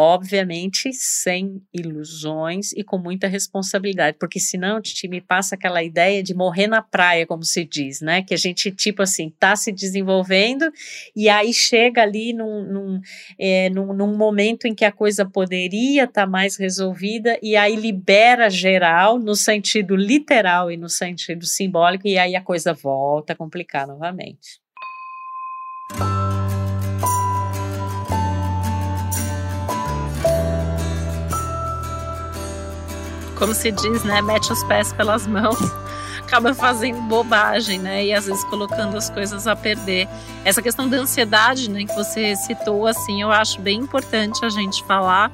obviamente 0.00 0.90
sem 0.94 1.60
ilusões 1.74 2.72
e 2.72 2.82
com 2.82 2.96
muita 2.96 3.28
responsabilidade, 3.28 4.16
porque 4.18 4.40
senão 4.40 4.80
Titi 4.80 5.06
me 5.06 5.20
passa 5.20 5.54
aquela 5.54 5.82
ideia 5.82 6.22
de 6.22 6.32
morrer 6.34 6.66
na 6.66 6.80
praia, 6.80 7.26
como 7.26 7.44
se 7.44 7.66
diz, 7.66 8.00
né? 8.00 8.22
Que 8.22 8.32
a 8.32 8.36
gente 8.36 8.70
tipo 8.70 9.02
assim 9.02 9.30
tá 9.38 9.54
se 9.54 9.70
desenvolvendo 9.70 10.72
e 11.14 11.28
aí 11.28 11.52
chega 11.52 12.00
ali 12.00 12.32
num, 12.32 12.64
num, 12.64 13.00
é, 13.38 13.68
num, 13.68 13.92
num 13.92 14.16
momento 14.16 14.66
em 14.66 14.74
que 14.74 14.86
a 14.86 14.92
coisa 14.92 15.26
poderia 15.26 16.04
estar 16.04 16.24
tá 16.24 16.26
mais 16.26 16.56
resolvida 16.56 17.38
e 17.42 17.54
aí 17.54 17.76
libera 17.76 18.48
geral 18.48 19.18
no 19.18 19.34
sentido 19.34 19.94
literal 19.94 20.70
e 20.72 20.78
no 20.78 20.88
sentido 20.88 21.44
simbólico 21.44 22.08
e 22.08 22.16
aí 22.16 22.34
a 22.34 22.40
coisa 22.40 22.72
volta 22.72 23.34
a 23.34 23.36
complicar 23.36 23.86
novamente. 23.86 24.60
Como 33.40 33.54
se 33.54 33.72
diz, 33.72 34.04
né, 34.04 34.20
mete 34.20 34.52
os 34.52 34.62
pés 34.64 34.92
pelas 34.92 35.26
mãos, 35.26 35.56
acaba 36.22 36.52
fazendo 36.54 37.00
bobagem, 37.08 37.78
né, 37.78 38.04
e 38.04 38.12
às 38.12 38.26
vezes 38.26 38.44
colocando 38.44 38.98
as 38.98 39.08
coisas 39.08 39.46
a 39.46 39.56
perder. 39.56 40.06
Essa 40.44 40.60
questão 40.60 40.86
da 40.86 40.98
ansiedade, 40.98 41.70
né, 41.70 41.86
que 41.86 41.94
você 41.94 42.36
citou, 42.36 42.86
assim, 42.86 43.22
eu 43.22 43.32
acho 43.32 43.58
bem 43.62 43.78
importante 43.78 44.44
a 44.44 44.50
gente 44.50 44.84
falar, 44.84 45.32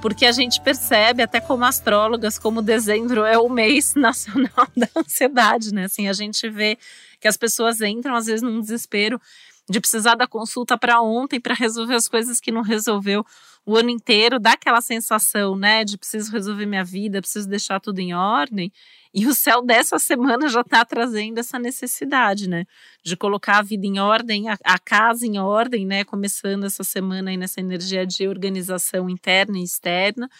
porque 0.00 0.24
a 0.24 0.30
gente 0.30 0.60
percebe, 0.60 1.20
até 1.20 1.40
como 1.40 1.64
astrólogas, 1.64 2.38
como 2.38 2.62
dezembro 2.62 3.24
é 3.24 3.36
o 3.36 3.48
mês 3.48 3.92
nacional 3.98 4.68
da 4.76 4.88
ansiedade, 4.96 5.74
né, 5.74 5.86
assim, 5.86 6.06
a 6.06 6.12
gente 6.12 6.48
vê 6.48 6.78
que 7.20 7.26
as 7.26 7.36
pessoas 7.36 7.80
entram 7.80 8.14
às 8.14 8.26
vezes 8.26 8.40
num 8.40 8.60
desespero 8.60 9.20
de 9.68 9.80
precisar 9.80 10.14
da 10.14 10.28
consulta 10.28 10.78
para 10.78 11.02
ontem 11.02 11.40
para 11.40 11.54
resolver 11.54 11.96
as 11.96 12.06
coisas 12.06 12.38
que 12.38 12.52
não 12.52 12.62
resolveu 12.62 13.26
o 13.68 13.76
ano 13.76 13.90
inteiro, 13.90 14.40
dá 14.40 14.52
aquela 14.52 14.80
sensação, 14.80 15.54
né, 15.54 15.84
de 15.84 15.98
preciso 15.98 16.32
resolver 16.32 16.64
minha 16.64 16.82
vida, 16.82 17.20
preciso 17.20 17.46
deixar 17.46 17.78
tudo 17.78 17.98
em 17.98 18.14
ordem. 18.14 18.72
E 19.12 19.26
o 19.26 19.34
céu 19.34 19.60
dessa 19.60 19.98
semana 19.98 20.48
já 20.48 20.62
está 20.62 20.82
trazendo 20.86 21.36
essa 21.36 21.58
necessidade, 21.58 22.48
né, 22.48 22.64
de 23.04 23.14
colocar 23.14 23.58
a 23.58 23.62
vida 23.62 23.86
em 23.86 23.98
ordem, 23.98 24.48
a, 24.48 24.56
a, 24.64 24.78
casa 24.78 25.26
em 25.26 25.38
ordem, 25.38 25.84
né, 25.84 26.02
começando 26.02 26.64
essa 26.64 26.82
semana 26.82 27.28
aí 27.28 27.36
nessa 27.36 27.60
energia 27.60 28.06
de 28.06 28.26
organização 28.26 29.06
interna 29.10 29.58
e 29.58 29.64
externa. 29.64 30.30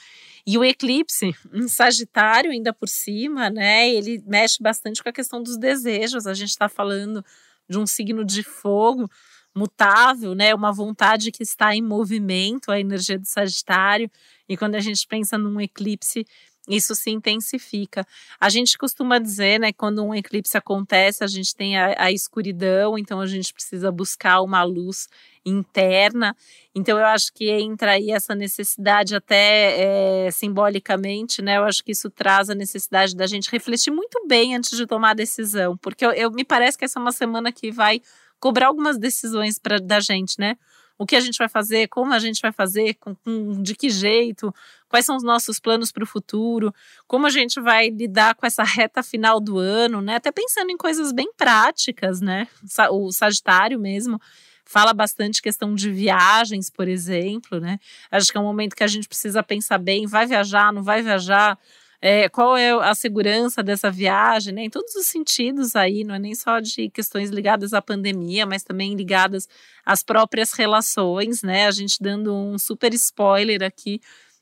E 0.46 0.56
o 0.56 0.64
eclipse 0.64 1.36
em 1.52 1.68
Sagitário, 1.68 2.50
ainda 2.50 2.72
por 2.72 2.88
cima, 2.88 3.50
né, 3.50 3.90
ele 3.90 4.22
mexe 4.26 4.56
bastante 4.62 5.02
com 5.02 5.08
a 5.10 5.12
questão 5.12 5.42
dos 5.42 5.58
desejos. 5.58 6.26
A 6.26 6.32
gente 6.32 6.48
está 6.48 6.66
falando 6.66 7.22
de 7.68 7.78
um 7.78 7.86
signo 7.86 8.24
de 8.24 8.42
fogo 8.42 9.06
mutável, 9.54 10.34
né? 10.34 10.54
Uma 10.54 10.72
vontade 10.72 11.32
que 11.32 11.42
está 11.42 11.74
em 11.74 11.82
movimento, 11.82 12.70
a 12.70 12.78
energia 12.78 13.18
do 13.18 13.26
Sagitário. 13.26 14.10
E 14.48 14.56
quando 14.56 14.74
a 14.74 14.80
gente 14.80 15.06
pensa 15.06 15.36
num 15.36 15.60
eclipse, 15.60 16.24
isso 16.68 16.94
se 16.94 17.10
intensifica. 17.10 18.06
A 18.38 18.50
gente 18.50 18.76
costuma 18.76 19.18
dizer, 19.18 19.58
né, 19.58 19.72
quando 19.72 20.04
um 20.04 20.14
eclipse 20.14 20.56
acontece, 20.56 21.24
a 21.24 21.26
gente 21.26 21.54
tem 21.56 21.78
a, 21.78 21.94
a, 21.96 22.12
escuridão, 22.12 22.98
então 22.98 23.20
a 23.20 23.26
gente 23.26 23.52
precisa 23.54 23.90
buscar 23.90 24.42
uma 24.42 24.62
luz 24.62 25.08
interna. 25.44 26.36
Então 26.74 26.98
eu 26.98 27.06
acho 27.06 27.32
que 27.32 27.50
entra 27.50 27.92
aí 27.92 28.10
essa 28.10 28.34
necessidade 28.34 29.16
até 29.16 30.26
é, 30.26 30.30
simbolicamente, 30.30 31.40
né? 31.40 31.56
Eu 31.56 31.64
acho 31.64 31.82
que 31.82 31.92
isso 31.92 32.10
traz 32.10 32.50
a 32.50 32.54
necessidade 32.54 33.16
da 33.16 33.26
gente 33.26 33.50
refletir 33.50 33.90
muito 33.90 34.26
bem 34.26 34.54
antes 34.54 34.76
de 34.76 34.86
tomar 34.86 35.10
a 35.10 35.14
decisão, 35.14 35.76
porque 35.78 36.04
eu, 36.04 36.12
eu 36.12 36.30
me 36.30 36.44
parece 36.44 36.76
que 36.76 36.84
essa 36.84 36.98
é 36.98 37.02
uma 37.02 37.12
semana 37.12 37.50
que 37.50 37.70
vai 37.70 38.02
cobrar 38.40 38.68
algumas 38.68 38.98
decisões 38.98 39.58
para 39.58 39.78
da 39.78 40.00
gente, 40.00 40.34
né? 40.38 40.56
O 40.98 41.06
que 41.06 41.14
a 41.14 41.20
gente 41.20 41.38
vai 41.38 41.48
fazer, 41.48 41.86
como 41.88 42.12
a 42.12 42.18
gente 42.18 42.40
vai 42.42 42.50
fazer, 42.50 42.94
com, 42.94 43.14
com 43.14 43.62
de 43.62 43.76
que 43.76 43.88
jeito, 43.88 44.52
quais 44.88 45.06
são 45.06 45.16
os 45.16 45.22
nossos 45.22 45.60
planos 45.60 45.92
para 45.92 46.02
o 46.02 46.06
futuro, 46.06 46.74
como 47.06 47.26
a 47.26 47.30
gente 47.30 47.60
vai 47.60 47.88
lidar 47.88 48.34
com 48.34 48.44
essa 48.44 48.64
reta 48.64 49.00
final 49.02 49.38
do 49.38 49.58
ano, 49.58 50.00
né? 50.00 50.16
Até 50.16 50.32
pensando 50.32 50.70
em 50.70 50.76
coisas 50.76 51.12
bem 51.12 51.32
práticas, 51.36 52.20
né? 52.20 52.48
O 52.90 53.12
Sagitário 53.12 53.78
mesmo 53.78 54.20
fala 54.64 54.92
bastante 54.92 55.40
questão 55.40 55.74
de 55.74 55.90
viagens, 55.90 56.68
por 56.68 56.88
exemplo, 56.88 57.58
né? 57.58 57.78
Acho 58.10 58.30
que 58.30 58.36
é 58.36 58.40
um 58.40 58.44
momento 58.44 58.76
que 58.76 58.84
a 58.84 58.88
gente 58.88 59.08
precisa 59.08 59.42
pensar 59.42 59.78
bem, 59.78 60.06
vai 60.06 60.26
viajar, 60.26 60.72
não 60.72 60.82
vai 60.82 61.00
viajar, 61.00 61.58
é, 62.00 62.28
qual 62.28 62.56
é 62.56 62.70
a 62.70 62.94
segurança 62.94 63.62
dessa 63.62 63.90
viagem, 63.90 64.54
né? 64.54 64.62
Em 64.62 64.70
todos 64.70 64.94
os 64.94 65.06
sentidos 65.06 65.74
aí, 65.74 66.04
não 66.04 66.14
é 66.14 66.18
nem 66.18 66.34
só 66.34 66.60
de 66.60 66.88
questões 66.90 67.30
ligadas 67.30 67.72
à 67.72 67.82
pandemia, 67.82 68.46
mas 68.46 68.62
também 68.62 68.94
ligadas 68.94 69.48
às 69.84 70.02
próprias 70.02 70.52
relações, 70.52 71.42
né? 71.42 71.66
A 71.66 71.70
gente 71.72 71.96
dando 72.00 72.32
um 72.34 72.56
super 72.56 72.94
spoiler 72.94 73.62
aqui. 73.64 74.00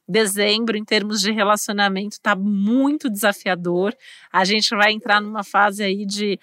Dezembro, 0.08 0.76
em 0.76 0.84
termos 0.84 1.20
de 1.20 1.32
relacionamento, 1.32 2.20
tá 2.20 2.36
muito 2.36 3.10
desafiador. 3.10 3.94
A 4.30 4.44
gente 4.44 4.68
vai 4.76 4.92
entrar 4.92 5.20
numa 5.20 5.42
fase 5.42 5.82
aí 5.82 6.04
de 6.04 6.38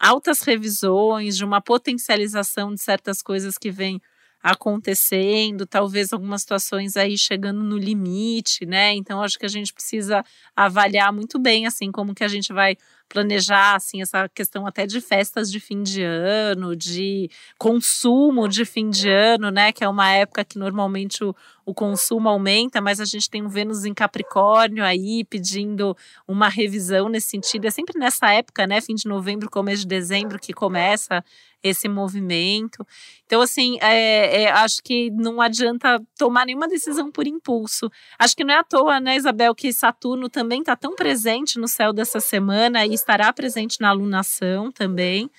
altas 0.00 0.40
revisões, 0.40 1.36
de 1.36 1.44
uma 1.44 1.60
potencialização 1.60 2.74
de 2.74 2.80
certas 2.80 3.22
coisas 3.22 3.58
que 3.58 3.70
vêm 3.70 4.00
acontecendo, 4.44 5.66
talvez 5.66 6.12
algumas 6.12 6.42
situações 6.42 6.98
aí 6.98 7.16
chegando 7.16 7.62
no 7.62 7.78
limite, 7.78 8.66
né? 8.66 8.92
Então 8.92 9.22
acho 9.22 9.38
que 9.38 9.46
a 9.46 9.48
gente 9.48 9.72
precisa 9.72 10.22
avaliar 10.54 11.10
muito 11.14 11.38
bem 11.38 11.66
assim 11.66 11.90
como 11.90 12.14
que 12.14 12.22
a 12.22 12.28
gente 12.28 12.52
vai 12.52 12.76
planejar 13.08 13.74
assim 13.76 14.02
essa 14.02 14.28
questão 14.28 14.66
até 14.66 14.86
de 14.86 15.00
festas 15.00 15.50
de 15.50 15.60
fim 15.60 15.82
de 15.82 16.02
ano, 16.02 16.76
de 16.76 17.30
consumo 17.58 18.46
de 18.46 18.66
fim 18.66 18.90
de 18.90 19.08
ano, 19.08 19.50
né, 19.50 19.72
que 19.72 19.84
é 19.84 19.88
uma 19.88 20.10
época 20.10 20.44
que 20.44 20.58
normalmente 20.58 21.22
o, 21.24 21.34
o 21.64 21.74
consumo 21.74 22.28
aumenta, 22.28 22.80
mas 22.80 23.00
a 23.00 23.04
gente 23.04 23.28
tem 23.28 23.42
um 23.42 23.48
Vênus 23.48 23.84
em 23.84 23.94
Capricórnio 23.94 24.84
aí 24.84 25.24
pedindo 25.24 25.96
uma 26.26 26.48
revisão 26.48 27.08
nesse 27.08 27.28
sentido. 27.28 27.66
É 27.66 27.70
sempre 27.70 27.98
nessa 27.98 28.32
época, 28.32 28.66
né, 28.66 28.80
fim 28.80 28.94
de 28.94 29.06
novembro, 29.06 29.50
começo 29.50 29.82
de 29.82 29.88
dezembro, 29.88 30.38
que 30.38 30.52
começa 30.52 31.24
esse 31.62 31.88
movimento. 31.88 32.86
Então, 33.24 33.40
assim, 33.40 33.78
é, 33.80 34.42
é, 34.42 34.50
acho 34.50 34.82
que 34.82 35.10
não 35.10 35.40
adianta 35.40 35.98
tomar 36.18 36.44
nenhuma 36.44 36.68
decisão 36.68 37.10
por 37.10 37.26
impulso. 37.26 37.90
Acho 38.18 38.36
que 38.36 38.44
não 38.44 38.52
é 38.52 38.58
à 38.58 38.62
toa, 38.64 39.00
né, 39.00 39.16
Isabel, 39.16 39.54
que 39.54 39.72
Saturno 39.72 40.28
também 40.28 40.60
está 40.60 40.76
tão 40.76 40.94
presente 40.94 41.58
no 41.58 41.66
céu 41.66 41.92
dessa 41.92 42.20
semana 42.20 42.84
e 42.84 42.92
estará 42.92 43.32
presente 43.32 43.80
na 43.80 43.88
alunação 43.88 44.70
também 44.70 45.30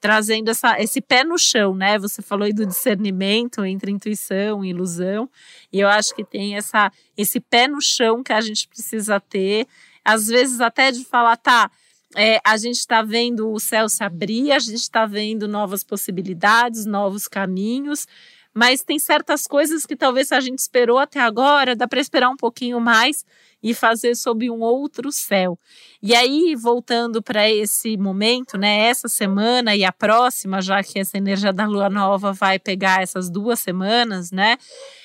trazendo 0.00 0.50
essa, 0.50 0.80
esse 0.80 1.00
pé 1.00 1.24
no 1.24 1.38
chão, 1.38 1.74
né? 1.74 1.98
Você 1.98 2.22
falou 2.22 2.52
do 2.52 2.66
discernimento 2.66 3.64
entre 3.64 3.90
intuição 3.90 4.64
e 4.64 4.70
ilusão, 4.70 5.28
e 5.72 5.80
eu 5.80 5.88
acho 5.88 6.14
que 6.14 6.24
tem 6.24 6.56
essa, 6.56 6.90
esse 7.16 7.40
pé 7.40 7.68
no 7.68 7.80
chão 7.80 8.22
que 8.22 8.32
a 8.32 8.40
gente 8.40 8.68
precisa 8.68 9.20
ter, 9.20 9.66
às 10.04 10.26
vezes 10.28 10.60
até 10.60 10.90
de 10.92 11.04
falar, 11.04 11.36
tá, 11.36 11.70
é, 12.14 12.40
a 12.44 12.56
gente 12.56 12.76
está 12.76 13.02
vendo 13.02 13.50
o 13.50 13.58
céu 13.58 13.88
se 13.88 14.02
abrir, 14.04 14.52
a 14.52 14.58
gente 14.58 14.76
está 14.76 15.04
vendo 15.06 15.48
novas 15.48 15.82
possibilidades, 15.82 16.86
novos 16.86 17.26
caminhos, 17.26 18.06
mas 18.56 18.82
tem 18.82 18.98
certas 18.98 19.46
coisas 19.46 19.84
que 19.84 19.94
talvez 19.94 20.32
a 20.32 20.40
gente 20.40 20.60
esperou 20.60 20.98
até 20.98 21.20
agora, 21.20 21.76
dá 21.76 21.86
para 21.86 22.00
esperar 22.00 22.30
um 22.30 22.36
pouquinho 22.38 22.80
mais 22.80 23.22
e 23.62 23.74
fazer 23.74 24.14
sob 24.14 24.50
um 24.50 24.60
outro 24.60 25.12
céu. 25.12 25.58
E 26.02 26.14
aí, 26.14 26.54
voltando 26.56 27.22
para 27.22 27.50
esse 27.50 27.98
momento, 27.98 28.56
né, 28.56 28.86
essa 28.86 29.08
semana 29.08 29.76
e 29.76 29.84
a 29.84 29.92
próxima, 29.92 30.62
já 30.62 30.82
que 30.82 30.98
essa 30.98 31.18
energia 31.18 31.52
da 31.52 31.66
lua 31.66 31.90
nova 31.90 32.32
vai 32.32 32.58
pegar 32.58 33.02
essas 33.02 33.28
duas 33.28 33.60
semanas, 33.60 34.30
né, 34.32 34.56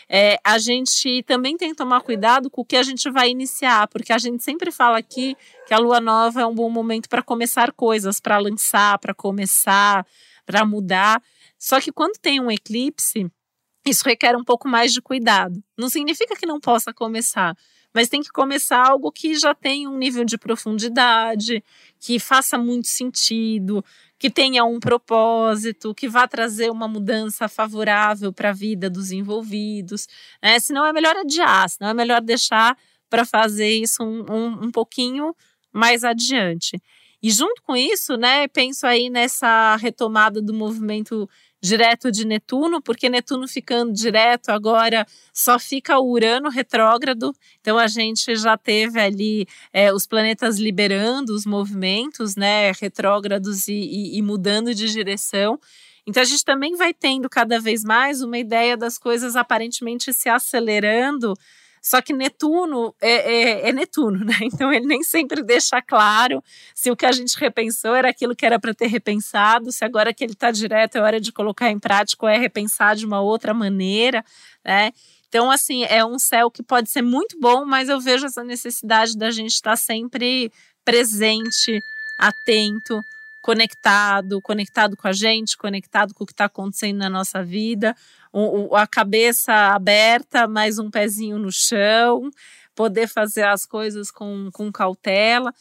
é, 0.08 0.38
a 0.46 0.58
gente 0.58 1.22
também 1.24 1.58
tem 1.58 1.72
que 1.72 1.76
tomar 1.76 2.00
cuidado 2.00 2.50
com 2.50 2.62
o 2.62 2.66
que 2.66 2.78
a 2.78 2.84
gente 2.84 3.10
vai 3.12 3.30
iniciar, 3.32 3.86
porque 3.90 4.14
a 4.14 4.18
gente 4.18 4.42
sempre 4.42 4.72
fala 4.72 4.98
aqui 4.98 5.36
que 5.68 5.74
a 5.74 5.78
lua 5.78 6.00
nova 6.00 6.40
é 6.40 6.46
um 6.46 6.56
bom 6.56 6.70
momento 6.70 7.10
para 7.10 7.22
começar 7.22 7.74
coisas, 7.74 8.22
para 8.22 8.38
lançar, 8.38 8.98
para 8.98 9.14
começar, 9.14 10.08
para 10.46 10.66
mudar. 10.66 11.22
Só 11.60 11.82
que 11.82 11.92
quando 11.92 12.18
tem 12.18 12.40
um 12.40 12.50
eclipse, 12.50 13.30
isso 13.86 14.04
requer 14.06 14.36
um 14.36 14.44
pouco 14.44 14.68
mais 14.68 14.94
de 14.94 15.02
cuidado. 15.02 15.62
Não 15.78 15.90
significa 15.90 16.36
que 16.36 16.46
não 16.46 16.60
possa 16.60 16.94
começar, 16.94 17.56
mas 17.94 18.08
tem 18.08 18.22
que 18.22 18.30
começar 18.30 18.88
algo 18.88 19.12
que 19.12 19.36
já 19.36 19.54
tem 19.54 19.88
um 19.88 19.98
nível 19.98 20.24
de 20.24 20.38
profundidade, 20.38 21.64
que 22.00 22.20
faça 22.20 22.58
muito 22.58 22.88
sentido, 22.88 23.84
que 24.18 24.30
tenha 24.30 24.64
um 24.64 24.80
propósito, 24.80 25.96
que 25.96 26.08
vá 26.08 26.28
trazer 26.28 26.70
uma 26.70 26.88
mudança 26.88 27.48
favorável 27.48 28.32
para 28.32 28.50
a 28.50 28.54
vida 28.54 28.90
dos 28.90 29.12
envolvidos. 29.12 30.08
Né? 30.42 30.60
Senão 30.60 30.86
é 30.86 30.94
melhor 30.94 31.16
adiar, 31.18 31.70
senão 31.70 31.90
é 31.90 31.94
melhor 31.94 32.22
deixar 32.22 32.78
para 33.10 33.26
fazer 33.26 33.70
isso 33.70 34.04
um, 34.04 34.26
um, 34.32 34.66
um 34.66 34.72
pouquinho 34.72 35.36
mais 35.74 36.04
adiante. 36.04 36.80
E 37.22 37.30
junto 37.30 37.62
com 37.62 37.76
isso, 37.76 38.16
né, 38.18 38.48
penso 38.48 38.88
aí 38.88 39.10
nessa 39.10 39.76
retomada 39.76 40.42
do 40.42 40.54
movimento 40.54 41.30
direto 41.62 42.12
de 42.12 42.26
Netuno, 42.26 42.82
porque 42.82 43.08
Netuno 43.08 43.48
ficando 43.48 43.94
direto 43.94 44.50
agora 44.50 45.06
só 45.32 45.60
fica 45.60 46.00
o 46.00 46.10
Urano 46.10 46.50
retrógrado, 46.50 47.34
então 47.60 47.78
a 47.78 47.88
gente 47.88 48.36
já 48.36 48.58
teve 48.58 49.00
ali 49.00 49.48
é, 49.72 49.94
os 49.94 50.08
planetas 50.08 50.58
liberando 50.58 51.34
os 51.34 51.46
movimentos, 51.46 52.36
né, 52.36 52.72
retrógrados 52.72 53.68
e, 53.68 53.74
e, 53.74 54.18
e 54.18 54.22
mudando 54.22 54.74
de 54.74 54.92
direção. 54.92 55.60
Então 56.06 56.24
a 56.24 56.26
gente 56.26 56.44
também 56.44 56.76
vai 56.76 56.94
tendo 56.94 57.30
cada 57.30 57.60
vez 57.60 57.84
mais 57.84 58.22
uma 58.22 58.40
ideia 58.40 58.76
das 58.76 58.98
coisas 58.98 59.36
aparentemente 59.36 60.12
se 60.12 60.30
acelerando 60.30 61.36
só 61.82 62.02
que 62.02 62.14
Netuno 62.14 62.94
é, 63.02 63.12
é, 63.12 63.70
é, 63.70 63.74
Netuno, 63.74 64.24
né? 64.24 64.38
Então 64.44 64.72
ele 64.72 64.86
nem 64.86 65.04
sempre 65.04 65.42
deixa 65.42 65.82
claro 65.82 66.44
se 66.76 66.92
o 66.92 66.96
que 66.96 67.06
a 67.06 67.12
gente 67.12 67.38
repensou 67.40 67.96
era 67.96 68.10
aquilo 68.10 68.36
que 68.36 68.46
era 68.46 68.60
para 68.60 68.74
ter 68.74 68.88
repensado, 68.88 69.72
se 69.72 69.84
agora 69.84 70.14
que 70.14 70.24
ele 70.24 70.34
está 70.34 70.52
direto 70.52 70.98
é 70.98 71.02
hora 71.02 71.20
de 71.20 71.32
colocar 71.32 71.70
em 71.70 71.80
prática 71.80 72.26
ou 72.26 72.30
é 72.30 72.38
repensar 72.38 72.96
de 72.96 73.06
uma 73.06 73.22
outra 73.22 73.54
maneira, 73.54 74.24
né? 74.64 74.92
Então, 75.28 75.50
assim, 75.50 75.86
é 75.86 76.04
um 76.04 76.20
céu 76.20 76.52
que 76.52 76.62
pode 76.62 76.90
ser 76.90 77.02
muito 77.02 77.40
bom, 77.40 77.66
mas 77.66 77.88
eu 77.88 78.02
vejo 78.02 78.26
essa 78.26 78.44
necessidade 78.44 79.18
da 79.18 79.32
gente 79.32 79.54
estar 79.54 79.78
sempre 79.78 80.52
presente, 80.84 81.82
atento, 82.18 83.02
conectado, 83.42 84.42
conectado 84.42 84.96
com 84.98 85.08
a 85.08 85.14
gente, 85.14 85.58
conectado 85.58 86.14
com 86.14 86.24
o 86.24 86.28
que 86.28 86.34
está 86.34 86.46
acontecendo 86.46 86.98
na 86.98 87.10
nossa 87.10 87.44
vida, 87.44 87.96
o, 88.32 88.76
a 88.76 88.88
cabeça 88.88 89.54
aberta, 89.54 90.48
mais 90.48 90.80
um 90.80 90.90
pezinho 90.90 91.38
no 91.38 91.52
chão, 91.52 92.30
poder 92.76 93.08
fazer 93.08 93.44
as 93.44 93.66
coisas 93.66 94.10
com, 94.10 94.50
com 94.54 94.72
cautela. 94.72 95.54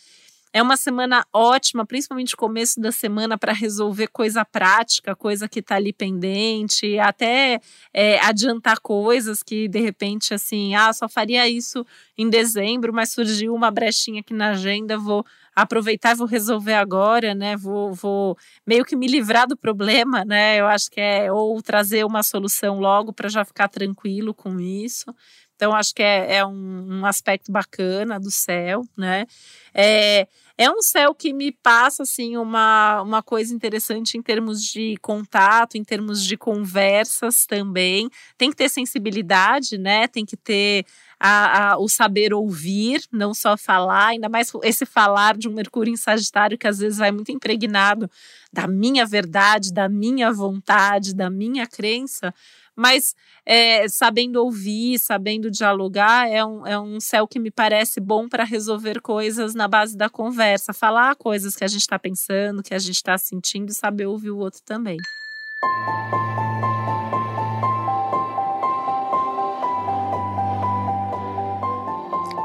É 0.53 0.61
uma 0.61 0.77
semana 0.77 1.25
ótima, 1.33 1.87
principalmente 1.87 2.37
começo 2.37 2.81
da 2.81 2.91
semana, 2.91 3.39
para 3.39 3.53
resolver 3.53 4.09
coisa 4.09 4.45
prática, 4.45 5.15
coisa 5.15 5.49
que 5.49 5.61
está 5.61 5.77
ali 5.77 5.93
pendente, 5.93 6.99
até 6.99 7.61
é, 7.95 8.19
adiantar 8.19 8.81
coisas 8.81 9.45
que 9.45 9.69
de 9.69 9.79
repente 9.79 10.35
assim, 10.35 10.75
ah, 10.75 10.93
só 10.93 11.09
faria 11.09 11.49
isso 11.49 11.87
em 12.19 12.29
dezembro, 12.29 12.93
mas 12.93 13.13
surgiu 13.13 13.55
uma 13.55 13.71
brechinha 13.71 14.23
aqui 14.23 14.35
na 14.35 14.51
agenda, 14.51 14.99
vou 14.99 15.25
aproveitar 15.63 16.13
e 16.13 16.17
vou 16.17 16.27
resolver 16.27 16.75
agora, 16.75 17.35
né? 17.35 17.57
Vou, 17.57 17.93
vou 17.93 18.37
meio 18.67 18.85
que 18.85 18.97
me 18.97 19.07
livrar 19.07 19.47
do 19.47 19.57
problema, 19.57 20.25
né? 20.25 20.61
Eu 20.61 20.67
acho 20.67 20.91
que 20.91 21.01
é 21.01 21.33
ou 21.33 21.61
trazer 21.63 22.05
uma 22.05 22.23
solução 22.23 22.81
logo 22.81 23.13
para 23.13 23.29
já 23.29 23.45
ficar 23.45 23.69
tranquilo 23.69 24.35
com 24.35 24.61
isso. 24.61 25.15
Então, 25.61 25.75
acho 25.75 25.95
que 25.95 26.03
é, 26.03 26.37
é 26.37 26.47
um, 26.47 27.01
um, 27.01 27.05
aspecto 27.05 27.53
bacana 27.53 28.19
do 28.19 28.31
céu, 28.31 28.83
né? 28.97 29.27
É, 29.75 30.27
é 30.61 30.71
um 30.71 30.83
céu 30.83 31.15
que 31.15 31.33
me 31.33 31.51
passa, 31.51 32.03
assim, 32.03 32.37
uma, 32.37 33.01
uma 33.01 33.23
coisa 33.23 33.55
interessante 33.55 34.19
em 34.19 34.23
termos 34.23 34.63
de 34.63 34.95
contato, 35.01 35.79
em 35.79 35.83
termos 35.83 36.23
de 36.23 36.37
conversas 36.37 37.47
também. 37.47 38.11
Tem 38.37 38.51
que 38.51 38.57
ter 38.57 38.69
sensibilidade, 38.69 39.79
né? 39.79 40.07
Tem 40.07 40.23
que 40.23 40.37
ter 40.37 40.85
a, 41.19 41.73
a, 41.73 41.79
o 41.79 41.89
saber 41.89 42.35
ouvir, 42.35 43.01
não 43.11 43.33
só 43.33 43.57
falar, 43.57 44.09
ainda 44.09 44.29
mais 44.29 44.53
esse 44.63 44.85
falar 44.85 45.35
de 45.35 45.49
um 45.49 45.55
Mercúrio 45.55 45.95
em 45.95 45.97
Sagitário 45.97 46.59
que 46.59 46.67
às 46.67 46.79
vezes 46.79 46.99
vai 46.99 47.11
muito 47.11 47.33
impregnado 47.33 48.11
da 48.53 48.69
minha 48.69 49.07
verdade, 49.07 49.73
da 49.73 49.89
minha 49.89 50.31
vontade, 50.31 51.15
da 51.15 51.31
minha 51.31 51.67
crença 51.67 52.35
mas 52.81 53.15
é, 53.45 53.87
sabendo 53.89 54.43
ouvir, 54.43 54.99
sabendo 54.99 55.51
dialogar, 55.51 56.27
é 56.31 56.43
um, 56.43 56.67
é 56.67 56.81
um 56.81 56.99
céu 56.99 57.29
que 57.29 57.39
me 57.39 57.51
parece 57.51 58.01
bom 58.01 58.27
para 58.27 58.43
resolver 58.43 59.03
coisas 59.03 59.55
na 59.55 59.69
base 59.69 59.95
da 59.95 60.09
conversa, 60.09 60.73
falar 60.73 61.15
coisas 61.15 61.55
que 61.55 61.63
a 61.63 61.69
gente 61.69 61.83
está 61.83 61.99
pensando, 61.99 62.63
que 62.63 62.73
a 62.73 62.79
gente 62.79 62.97
está 62.97 63.19
sentindo 63.19 63.69
e 63.69 63.75
saber 63.75 64.07
ouvir 64.07 64.31
o 64.31 64.39
outro 64.39 64.63
também. 64.65 64.97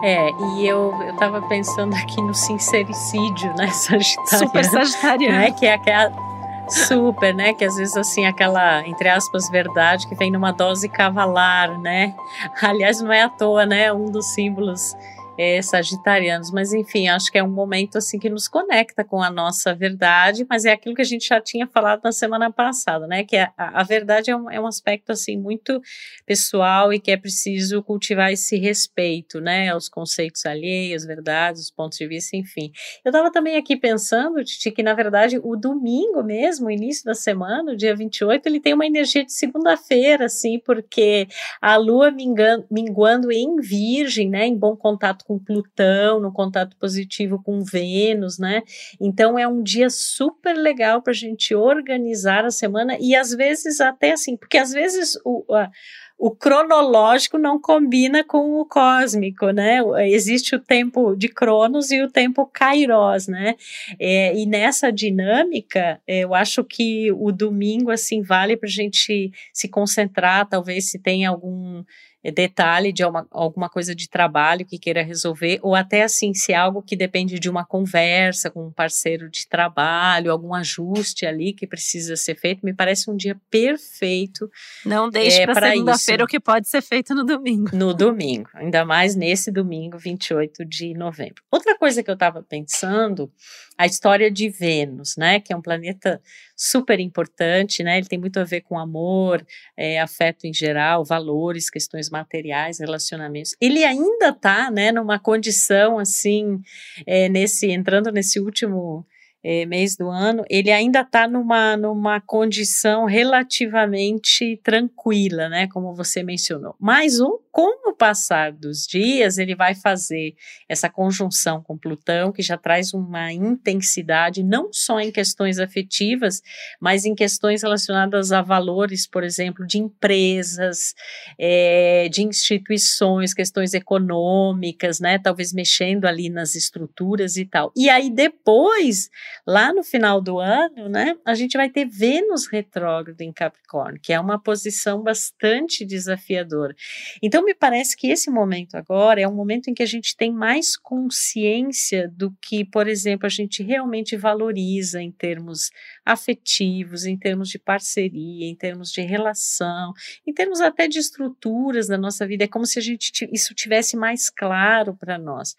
É, 0.04 0.30
e 0.32 0.68
eu, 0.68 0.94
eu 1.02 1.16
tava 1.16 1.42
pensando 1.48 1.96
aqui 1.96 2.22
no 2.22 2.34
sincericídio, 2.34 3.56
né, 3.56 3.70
Sagitário? 3.72 4.48
Super 4.48 4.66
Sagitariano. 4.66 5.38
Né, 5.38 5.52
que 5.52 5.66
é 5.66 5.74
aquela 5.76 6.35
Super, 6.68 7.34
né? 7.34 7.54
Que 7.54 7.66
às 7.66 7.76
vezes 7.76 7.96
assim 7.96 8.26
aquela 8.26 8.88
entre 8.88 9.10
aspas 9.10 9.50
verdade 9.50 10.08
que 10.08 10.16
vem 10.16 10.32
numa 10.32 10.52
dose 10.52 10.90
cavalar, 10.90 11.80
né? 11.80 12.14
Aliás, 12.62 13.02
não 13.02 13.12
é 13.12 13.22
à 13.24 13.30
toa, 13.30 13.66
né? 13.66 13.92
Um 13.92 14.06
dos 14.06 14.34
símbolos 14.34 14.96
é, 15.38 15.62
sagitarianos, 15.62 16.52
mas 16.52 16.74
enfim, 16.74 17.08
acho 17.08 17.32
que 17.32 17.38
é 17.38 17.44
um 17.44 17.52
momento 17.52 17.98
assim 17.98 18.18
que 18.18 18.30
nos 18.30 18.48
conecta 18.48 19.04
com 19.04 19.22
a 19.22 19.30
nossa 19.30 19.74
verdade, 19.74 20.46
mas 20.50 20.66
é 20.66 20.72
aquilo 20.72 20.96
que 20.96 21.02
a 21.02 21.06
gente 21.06 21.28
já 21.28 21.42
tinha 21.42 21.68
falado 21.68 22.02
na 22.04 22.12
semana 22.12 22.52
passada, 22.52 23.06
né? 23.06 23.24
Que 23.24 23.38
a, 23.38 23.54
a 23.58 23.84
verdade 23.84 24.32
é 24.32 24.36
um, 24.36 24.50
é 24.50 24.60
um 24.60 24.68
aspecto 24.68 25.12
assim 25.12 25.38
muito 25.38 25.82
pessoal 26.26 26.94
e 26.94 27.00
que 27.00 27.12
é 27.12 27.18
preciso 27.18 27.84
cultivar 27.84 28.32
esse 28.32 28.58
respeito, 28.58 29.42
né? 29.42 29.70
Aos 29.70 29.90
conceitos 29.90 30.46
alheios, 30.46 31.06
verdades, 31.06 31.64
os 31.64 31.72
pontos 31.72 31.98
de 31.98 32.08
vista, 32.08 32.38
enfim. 32.38 32.72
Eu 33.04 33.10
estava 33.10 33.32
também 33.32 33.58
aqui 33.58 33.76
pensando, 33.76 34.44
Titi, 34.44 34.72
que 34.72 34.84
na 34.84 34.94
verdade 34.94 35.40
o 35.44 35.56
domingo 35.56 36.24
mesmo, 36.24 36.72
início 36.72 37.04
da 37.04 37.14
semana, 37.14 37.74
o 37.74 37.76
dia 37.76 37.96
28, 37.96 38.48
ele 38.48 38.60
tem 38.60 38.74
uma 38.74 38.86
energia 38.86 39.26
de 39.26 39.34
segunda-feira, 39.34 40.26
assim, 40.26 40.60
porque 40.60 41.28
a 41.62 41.76
lua 41.76 42.10
minguando, 42.12 42.66
minguando 42.72 43.32
em 43.32 43.58
virgem, 43.58 44.30
né? 44.30 44.46
Em 44.46 44.58
bom 44.58 44.76
contato 44.76 45.25
com 45.26 45.40
Plutão, 45.40 46.20
no 46.20 46.32
contato 46.32 46.78
positivo 46.78 47.42
com 47.44 47.64
Vênus, 47.64 48.38
né? 48.38 48.62
Então 49.02 49.38
é 49.38 49.48
um 49.48 49.62
dia 49.62 49.90
super 49.90 50.54
legal 50.56 51.02
para 51.02 51.12
a 51.12 51.16
gente 51.16 51.54
organizar 51.56 52.46
a 52.46 52.52
semana 52.52 52.96
e 53.00 53.16
às 53.16 53.32
vezes 53.32 53.82
até 53.82 54.12
assim, 54.12 54.38
porque 54.38 54.58
às 54.58 54.72
vezes 54.72 55.20
o, 55.26 55.44
a, 55.54 55.72
o 56.18 56.30
cronológico 56.30 57.40
não 57.40 57.60
combina 57.60 58.24
com 58.24 58.60
o 58.60 58.66
cósmico, 58.66 59.50
né? 59.50 59.80
Existe 60.08 60.56
o 60.56 60.60
tempo 60.60 61.16
de 61.16 61.28
Cronos 61.28 61.90
e 61.90 62.04
o 62.04 62.10
tempo 62.10 62.46
Kairos, 62.46 63.28
né? 63.28 63.56
É, 64.00 64.38
e 64.38 64.46
nessa 64.46 64.92
dinâmica, 64.92 66.00
eu 66.08 66.36
acho 66.36 66.64
que 66.64 67.12
o 67.12 67.32
domingo, 67.32 67.90
assim, 67.90 68.22
vale 68.22 68.56
para 68.56 68.68
a 68.68 68.72
gente 68.72 69.32
se 69.52 69.68
concentrar, 69.68 70.48
talvez 70.48 70.90
se 70.90 71.00
tem 71.00 71.26
algum 71.26 71.84
é, 71.84 72.15
detalhe 72.32 72.92
de 72.92 73.04
uma, 73.06 73.28
alguma 73.30 73.70
coisa 73.70 73.94
de 73.94 74.10
trabalho 74.10 74.66
que 74.66 74.80
queira 74.80 75.04
resolver, 75.04 75.60
ou 75.62 75.76
até 75.76 76.04
assim, 76.04 76.34
se 76.34 76.54
é 76.54 76.56
algo 76.56 76.82
que 76.82 76.96
depende 76.96 77.40
de 77.40 77.50
uma 77.50 77.66
conversa 77.66 78.50
com 78.50 78.68
um 78.68 78.72
parceiro 78.72 79.30
de 79.30 79.48
trabalho, 79.48 80.32
algum 80.32 80.54
ajuste 80.54 81.26
ali 81.26 81.54
que 81.54 81.68
precisa 81.68 82.16
ser 82.16 82.36
feito, 82.36 82.66
me 82.66 82.74
parece 82.74 83.10
um 83.10 83.16
dia 83.16 83.40
perfeito. 83.50 84.50
Não 84.86 85.10
deixe 85.10 85.42
é, 85.42 85.46
para 85.46 85.72
segunda-feira 85.72 86.24
o 86.24 86.28
que 86.28 86.40
pode 86.40 86.68
ser 86.68 86.82
feito 86.82 87.14
no 87.14 87.24
domingo. 87.24 87.76
No 87.76 87.94
domingo, 87.94 88.50
ainda 88.54 88.84
mais 88.84 89.16
nesse 89.16 89.52
domingo, 89.52 89.98
28 89.98 90.66
de 90.66 90.94
novembro. 90.94 91.44
Outra 91.52 91.78
coisa 91.78 92.02
que 92.02 92.10
eu 92.10 92.16
estava 92.16 92.42
pensando, 92.42 93.32
a 93.78 93.86
história 93.86 94.32
de 94.32 94.50
Vênus, 94.50 95.16
né, 95.18 95.40
que 95.40 95.54
é 95.54 95.56
um 95.56 95.62
planeta 95.62 96.22
super 96.56 97.00
importante, 97.00 97.84
né? 97.84 97.98
Ele 97.98 98.08
tem 98.08 98.20
muito 98.20 98.40
a 98.40 98.44
ver 98.44 98.62
com 98.62 98.80
amor, 98.80 99.46
é, 99.76 100.00
afeto 100.00 100.46
em 100.46 100.54
geral, 100.54 101.04
valores, 101.04 101.70
questões 101.70 102.10
materiais, 102.10 102.80
relacionamentos. 102.80 103.56
Ele 103.60 103.84
ainda 103.84 104.30
está, 104.30 104.72
né, 104.72 104.92
numa 104.92 105.20
condição 105.20 106.00
assim, 106.00 106.62
é, 107.06 107.28
nesse 107.28 107.70
entrando 107.72 108.12
nesse 108.12 108.40
último 108.40 109.06
é, 109.48 109.64
mês 109.64 109.96
do 109.96 110.10
ano, 110.10 110.44
ele 110.50 110.72
ainda 110.72 111.02
está 111.02 111.28
numa, 111.28 111.78
numa 111.78 112.20
condição 112.20 113.06
relativamente 113.06 114.60
tranquila, 114.64 115.48
né? 115.48 115.68
Como 115.68 115.94
você 115.94 116.24
mencionou. 116.24 116.76
Mas 116.80 117.20
o, 117.20 117.40
com 117.52 117.92
o 117.92 117.94
passar 117.94 118.52
dos 118.52 118.88
dias, 118.88 119.38
ele 119.38 119.56
vai 119.56 119.76
fazer 119.76 120.34
essa 120.68 120.90
conjunção 120.90 121.62
com 121.62 121.78
Plutão, 121.78 122.32
que 122.32 122.42
já 122.42 122.58
traz 122.58 122.92
uma 122.92 123.32
intensidade, 123.32 124.42
não 124.42 124.74
só 124.74 125.00
em 125.00 125.12
questões 125.12 125.60
afetivas, 125.60 126.42
mas 126.82 127.06
em 127.06 127.14
questões 127.14 127.62
relacionadas 127.62 128.32
a 128.32 128.42
valores, 128.42 129.06
por 129.08 129.24
exemplo, 129.24 129.68
de 129.68 129.78
empresas, 129.78 130.96
é, 131.38 132.10
de 132.10 132.24
instituições, 132.24 133.32
questões 133.32 133.76
econômicas, 133.76 135.00
né? 135.00 135.20
Talvez 135.20 135.54
mexendo 135.54 136.06
ali 136.06 136.32
nas 136.32 136.56
estruturas 136.56 137.38
e 137.38 137.46
tal. 137.46 137.72
E 137.76 137.92
aí 137.92 138.10
depois 138.10 139.08
Lá 139.46 139.74
no 139.74 139.84
final 139.84 140.22
do 140.22 140.40
ano, 140.40 140.90
né, 140.90 141.18
a 141.26 141.34
gente 141.34 141.58
vai 141.58 141.70
ter 141.70 141.86
Vênus 141.86 142.48
retrógrado 142.48 143.22
em 143.22 143.32
Capricórnio, 143.32 144.00
que 144.02 144.14
é 144.14 144.20
uma 144.20 144.40
posição 144.40 145.02
bastante 145.02 145.86
desafiadora. 145.86 146.76
Então, 147.22 147.44
me 147.44 147.54
parece 147.54 147.96
que 147.96 148.08
esse 148.08 148.30
momento 148.30 148.76
agora 148.76 149.22
é 149.22 149.28
um 149.28 149.34
momento 149.34 149.70
em 149.70 149.74
que 149.74 149.84
a 149.84 149.88
gente 149.88 150.16
tem 150.16 150.32
mais 150.32 150.78
consciência 150.78 152.08
do 152.08 152.32
que, 152.42 152.64
por 152.66 152.88
exemplo, 152.88 153.26
a 153.26 153.30
gente 153.30 153.64
realmente 153.64 154.16
valoriza 154.16 155.02
em 155.02 155.12
termos 155.12 155.72
afetivos, 156.06 157.06
em 157.06 157.18
termos 157.18 157.50
de 157.50 157.60
parceria, 157.60 158.48
em 158.48 158.56
termos 158.56 158.92
de 158.92 159.02
relação, 159.02 159.94
em 160.26 160.34
termos 160.34 160.62
até 160.62 160.88
de 160.88 161.00
estruturas 161.00 161.88
da 161.88 161.98
nossa 161.98 162.26
vida. 162.28 162.44
É 162.44 162.48
como 162.48 162.66
se 162.66 162.80
a 162.80 162.82
gente 162.82 163.28
isso 163.32 163.54
tivesse 163.54 163.96
mais 163.98 164.30
claro 164.30 164.96
para 164.96 165.18
nós. 165.18 165.56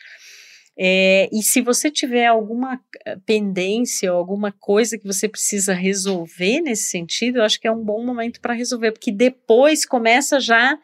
É, 0.79 1.29
e 1.33 1.43
se 1.43 1.63
você 1.63 1.91
tiver 1.91 2.27
alguma 2.27 2.79
eh, 3.07 3.17
pendência 3.25 4.13
ou 4.13 4.19
alguma 4.19 4.53
coisa 4.53 4.99
que 4.99 5.07
você 5.07 5.27
precisa 5.27 5.73
resolver 5.73 6.61
nesse 6.61 6.91
sentido, 6.91 7.39
eu 7.39 7.45
acho 7.45 7.59
que 7.59 7.67
é 7.67 7.73
um 7.73 7.83
bom 7.83 8.05
momento 8.05 8.41
para 8.43 8.53
resolver, 8.53 8.93
porque 8.93 9.11
depois 9.11 9.87
começa 9.87 10.39
já 10.39 10.79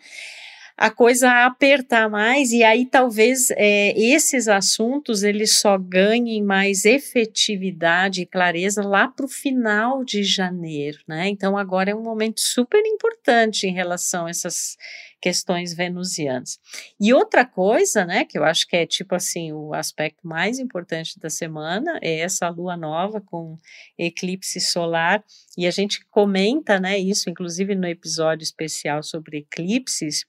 a 0.83 0.91
coisa 0.91 1.31
a 1.31 1.47
apertar 1.47 2.11
mais 2.11 2.51
e 2.51 2.65
aí 2.65 2.85
talvez 2.85 3.53
é, 3.53 3.97
esses 3.97 4.49
assuntos 4.49 5.23
eles 5.23 5.61
só 5.61 5.79
ganhem 5.79 6.43
mais 6.43 6.85
efetividade 6.85 8.23
e 8.23 8.27
clareza 8.27 8.83
lá 8.83 9.07
para 9.07 9.25
o 9.25 9.29
final 9.29 10.05
de 10.05 10.25
janeiro, 10.25 10.99
né? 11.07 11.29
Então 11.29 11.57
agora 11.57 11.93
é 11.93 11.95
um 11.95 12.03
momento 12.03 12.41
super 12.41 12.83
importante 12.85 13.65
em 13.65 13.73
relação 13.73 14.27
a 14.27 14.31
essas 14.31 14.77
questões 15.21 15.73
venusianas. 15.73 16.59
E 17.01 17.15
outra 17.15 17.45
coisa, 17.45 18.05
né, 18.05 18.25
que 18.25 18.37
eu 18.37 18.43
acho 18.43 18.67
que 18.67 18.77
é 18.77 18.85
tipo 18.85 19.15
assim, 19.15 19.53
o 19.53 19.73
aspecto 19.73 20.27
mais 20.27 20.59
importante 20.59 21.17
da 21.21 21.31
semana 21.31 21.97
é 22.03 22.19
essa 22.19 22.49
lua 22.49 22.77
nova 22.77 23.21
com 23.21 23.57
eclipse 23.97 24.61
solar, 24.61 25.23
e 25.57 25.65
a 25.65 25.71
gente 25.71 26.05
comenta, 26.11 26.81
né, 26.81 26.99
isso 26.99 27.31
inclusive 27.31 27.77
no 27.77 27.87
episódio 27.87 28.43
especial 28.43 29.01
sobre 29.05 29.39
eclipses, 29.39 30.25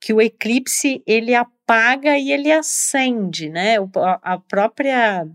que 0.00 0.12
o 0.12 0.20
eclipse 0.20 1.02
ele 1.06 1.34
apaga 1.34 2.18
e 2.18 2.30
ele 2.30 2.50
acende, 2.52 3.48
né, 3.48 3.76
a 4.22 4.38
própria 4.38 5.26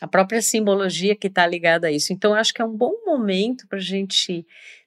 a 0.00 0.08
própria 0.08 0.40
simbologia 0.40 1.14
que 1.14 1.26
está 1.26 1.46
ligada 1.46 1.88
a 1.88 1.92
isso. 1.92 2.10
Então, 2.10 2.32
acho 2.32 2.54
que 2.54 2.62
é 2.62 2.64
um 2.64 2.74
bom 2.74 3.04
momento 3.04 3.68
para 3.68 3.76
a 3.76 3.82
gente 3.82 4.46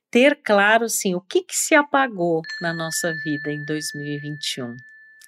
ter 0.09 0.39
claro 0.43 0.86
assim, 0.86 1.13
o 1.13 1.21
que, 1.21 1.43
que 1.43 1.55
se 1.55 1.75
apagou 1.75 2.41
na 2.59 2.73
nossa 2.73 3.13
vida 3.23 3.51
em 3.51 3.63
2021 3.63 4.75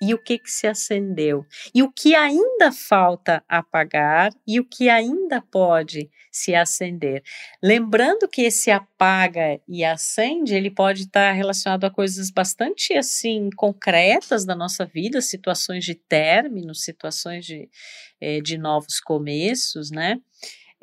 e 0.02 0.14
o 0.14 0.18
que, 0.18 0.38
que 0.38 0.52
se 0.52 0.68
acendeu 0.68 1.46
e 1.74 1.82
o 1.82 1.92
que 1.92 2.16
ainda 2.16 2.72
falta 2.72 3.44
apagar 3.48 4.34
e 4.46 4.60
o 4.60 4.66
que 4.66 4.90
ainda 4.90 5.42
pode 5.42 6.10
se 6.32 6.54
acender. 6.54 7.24
Lembrando 7.64 8.28
que 8.28 8.42
esse 8.42 8.70
apaga 8.70 9.60
e 9.68 9.86
acende, 9.86 10.54
ele 10.54 10.70
pode 10.70 11.04
estar 11.04 11.32
relacionado 11.32 11.86
a 11.86 11.90
coisas 11.90 12.30
bastante 12.30 12.94
assim 12.94 13.50
concretas 13.56 14.46
da 14.46 14.56
nossa 14.56 14.86
vida, 14.86 15.22
situações 15.22 15.86
de 15.86 15.96
término, 15.96 16.76
situações 16.76 17.46
de, 17.46 17.70
é, 18.20 18.42
de 18.42 18.58
novos 18.58 19.00
começos, 19.00 19.92
né? 19.92 20.20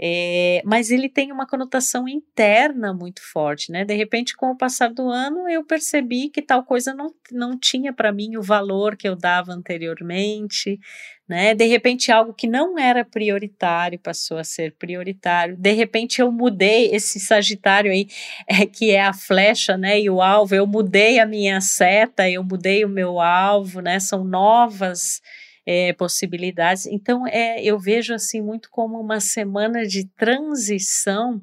É, 0.00 0.62
mas 0.64 0.90
ele 0.90 1.08
tem 1.08 1.30
uma 1.30 1.46
conotação 1.46 2.08
interna 2.08 2.94
muito 2.94 3.20
forte, 3.22 3.70
né? 3.70 3.84
De 3.84 3.94
repente, 3.94 4.34
com 4.34 4.50
o 4.50 4.56
passar 4.56 4.92
do 4.92 5.08
ano, 5.08 5.48
eu 5.48 5.64
percebi 5.64 6.28
que 6.28 6.42
tal 6.42 6.64
coisa 6.64 6.94
não, 6.94 7.14
não 7.30 7.58
tinha 7.58 7.92
para 7.92 8.10
mim 8.10 8.36
o 8.36 8.42
valor 8.42 8.96
que 8.96 9.06
eu 9.06 9.14
dava 9.14 9.52
anteriormente, 9.52 10.80
né? 11.28 11.54
De 11.54 11.66
repente, 11.66 12.10
algo 12.10 12.32
que 12.34 12.46
não 12.46 12.78
era 12.78 13.04
prioritário 13.04 13.98
passou 13.98 14.38
a 14.38 14.44
ser 14.44 14.74
prioritário. 14.78 15.56
De 15.56 15.72
repente, 15.72 16.20
eu 16.20 16.32
mudei 16.32 16.90
esse 16.92 17.20
Sagitário 17.20 17.92
aí, 17.92 18.06
é, 18.48 18.64
que 18.66 18.90
é 18.90 19.02
a 19.02 19.12
flecha, 19.12 19.76
né? 19.76 20.00
E 20.00 20.10
o 20.10 20.20
alvo, 20.20 20.54
eu 20.54 20.66
mudei 20.66 21.18
a 21.20 21.26
minha 21.26 21.60
seta, 21.60 22.28
eu 22.28 22.42
mudei 22.42 22.84
o 22.84 22.88
meu 22.88 23.20
alvo, 23.20 23.80
né? 23.80 24.00
São 24.00 24.24
novas 24.24 25.20
é, 25.66 25.92
possibilidades. 25.92 26.86
Então, 26.86 27.26
é, 27.26 27.62
eu 27.62 27.78
vejo 27.78 28.14
assim 28.14 28.42
muito 28.42 28.68
como 28.70 29.00
uma 29.00 29.20
semana 29.20 29.86
de 29.86 30.08
transição 30.16 31.40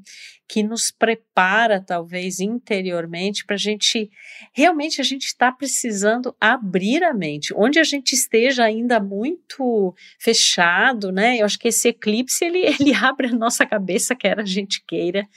que 0.47 0.63
nos 0.63 0.89
prepara, 0.89 1.79
talvez 1.79 2.39
interiormente, 2.39 3.45
para 3.45 3.53
a 3.53 3.59
gente 3.59 4.09
realmente 4.51 4.99
a 4.99 5.03
gente 5.03 5.25
está 5.25 5.51
precisando 5.51 6.35
abrir 6.41 7.03
a 7.03 7.13
mente, 7.13 7.53
onde 7.55 7.77
a 7.77 7.83
gente 7.83 8.13
esteja 8.13 8.63
ainda 8.63 8.99
muito 8.99 9.93
fechado, 10.19 11.11
né? 11.11 11.37
Eu 11.37 11.45
acho 11.45 11.59
que 11.59 11.67
esse 11.67 11.89
eclipse 11.89 12.43
ele, 12.43 12.65
ele 12.79 12.93
abre 12.95 13.27
a 13.27 13.33
nossa 13.33 13.63
cabeça, 13.63 14.15
quer 14.15 14.39
a 14.39 14.45
gente 14.45 14.83
queira 14.87 15.27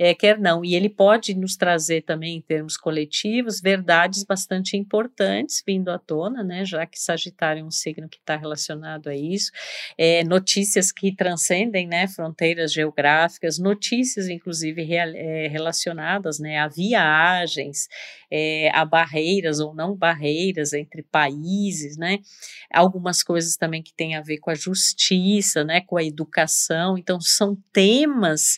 é, 0.00 0.14
quer 0.14 0.38
não. 0.38 0.64
E 0.64 0.74
ele 0.74 0.88
pode 0.88 1.34
nos 1.34 1.56
trazer 1.56 2.00
também, 2.00 2.38
em 2.38 2.40
termos 2.40 2.74
coletivos, 2.78 3.60
verdades 3.60 4.24
bastante 4.24 4.74
importantes 4.74 5.62
vindo 5.66 5.90
à 5.90 5.98
tona, 5.98 6.42
né, 6.42 6.64
já 6.64 6.86
que 6.86 6.98
Sagitário 6.98 7.60
é 7.60 7.64
um 7.64 7.70
signo 7.70 8.08
que 8.08 8.16
está 8.16 8.34
relacionado 8.34 9.08
a 9.08 9.14
isso, 9.14 9.50
é, 9.98 10.24
notícias 10.24 10.90
que 10.90 11.14
transcendem 11.14 11.86
né, 11.86 12.08
fronteiras 12.08 12.72
geográficas, 12.72 13.58
notícias, 13.58 14.26
inclusive, 14.30 14.82
real, 14.82 15.10
é, 15.14 15.48
relacionadas 15.48 16.38
né, 16.38 16.58
a 16.58 16.66
viagens, 16.66 17.86
é, 18.30 18.70
a 18.72 18.86
barreiras 18.86 19.60
ou 19.60 19.74
não 19.74 19.94
barreiras 19.94 20.72
entre 20.72 21.02
países, 21.02 21.98
né, 21.98 22.20
algumas 22.72 23.22
coisas 23.22 23.54
também 23.54 23.82
que 23.82 23.92
têm 23.92 24.16
a 24.16 24.22
ver 24.22 24.38
com 24.38 24.50
a 24.50 24.54
justiça, 24.54 25.62
né, 25.62 25.82
com 25.82 25.98
a 25.98 26.04
educação, 26.04 26.96
então 26.96 27.20
são 27.20 27.54
temas 27.70 28.56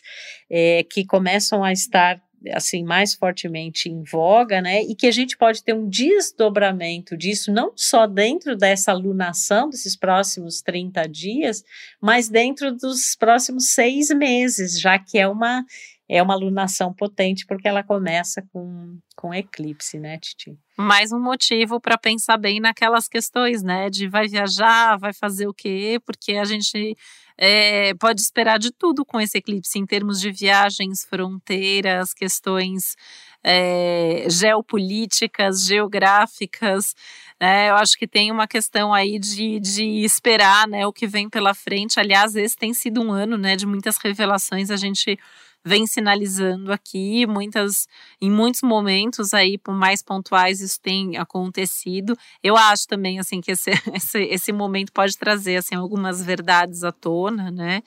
é, 0.55 0.83
que 0.83 1.03
começam 1.03 1.63
a 1.63 1.71
estar 1.71 2.21
assim 2.51 2.83
mais 2.83 3.15
fortemente 3.15 3.89
em 3.89 4.03
voga, 4.03 4.61
né? 4.61 4.83
E 4.83 4.93
que 4.93 5.07
a 5.07 5.11
gente 5.11 5.35
pode 5.35 5.63
ter 5.63 5.73
um 5.73 5.89
desdobramento 5.89 7.17
disso 7.17 7.51
não 7.51 7.71
só 7.75 8.05
dentro 8.05 8.55
dessa 8.55 8.91
alunação 8.91 9.67
desses 9.67 9.95
próximos 9.95 10.61
30 10.61 11.07
dias, 11.09 11.63
mas 11.99 12.29
dentro 12.29 12.71
dos 12.71 13.15
próximos 13.15 13.69
seis 13.69 14.09
meses, 14.09 14.79
já 14.79 14.99
que 14.99 15.17
é 15.17 15.27
uma 15.27 15.65
é 16.07 16.21
uma 16.21 16.33
alunação 16.33 16.93
potente 16.93 17.45
porque 17.47 17.67
ela 17.67 17.81
começa 17.81 18.43
com, 18.51 18.99
com 19.15 19.33
eclipse, 19.33 19.97
né, 19.97 20.19
Titi? 20.19 20.55
Mais 20.77 21.11
um 21.11 21.19
motivo 21.19 21.79
para 21.79 21.97
pensar 21.97 22.37
bem 22.37 22.59
naquelas 22.59 23.07
questões, 23.07 23.63
né? 23.63 23.89
De 23.89 24.07
vai 24.07 24.27
viajar, 24.27 24.97
vai 24.97 25.13
fazer 25.13 25.47
o 25.47 25.53
quê? 25.53 25.99
Porque 26.05 26.33
a 26.33 26.43
gente 26.43 26.95
é, 27.37 27.93
pode 27.95 28.21
esperar 28.21 28.59
de 28.59 28.71
tudo 28.71 29.05
com 29.05 29.19
esse 29.19 29.37
eclipse, 29.37 29.79
em 29.79 29.85
termos 29.85 30.19
de 30.19 30.31
viagens, 30.31 31.03
fronteiras, 31.03 32.13
questões 32.13 32.95
é, 33.43 34.25
geopolíticas, 34.29 35.65
geográficas. 35.65 36.95
Né? 37.39 37.69
Eu 37.69 37.75
acho 37.75 37.97
que 37.97 38.07
tem 38.07 38.31
uma 38.31 38.47
questão 38.47 38.93
aí 38.93 39.19
de, 39.19 39.59
de 39.59 39.83
esperar 40.03 40.67
né, 40.67 40.87
o 40.87 40.93
que 40.93 41.05
vem 41.05 41.29
pela 41.29 41.53
frente. 41.53 41.99
Aliás, 41.99 42.35
esse 42.35 42.55
tem 42.55 42.73
sido 42.73 43.01
um 43.01 43.11
ano 43.11 43.37
né, 43.37 43.55
de 43.55 43.65
muitas 43.65 43.97
revelações. 43.97 44.71
A 44.71 44.77
gente 44.77 45.19
vem 45.63 45.87
sinalizando 45.87 46.71
aqui, 46.71 47.25
muitas, 47.25 47.87
em 48.21 48.29
muitos 48.29 48.61
momentos 48.61 49.33
aí, 49.33 49.57
por 49.57 49.73
mais 49.73 50.01
pontuais, 50.01 50.59
isso 50.59 50.79
tem 50.81 51.17
acontecido. 51.17 52.17
Eu 52.43 52.57
acho 52.57 52.87
também, 52.87 53.19
assim, 53.19 53.39
que 53.39 53.51
esse, 53.51 53.71
esse, 53.93 54.19
esse 54.23 54.51
momento 54.51 54.91
pode 54.91 55.17
trazer, 55.17 55.57
assim, 55.57 55.75
algumas 55.75 56.21
verdades 56.23 56.83
à 56.83 56.91
tona, 56.91 57.49
né? 57.49 57.81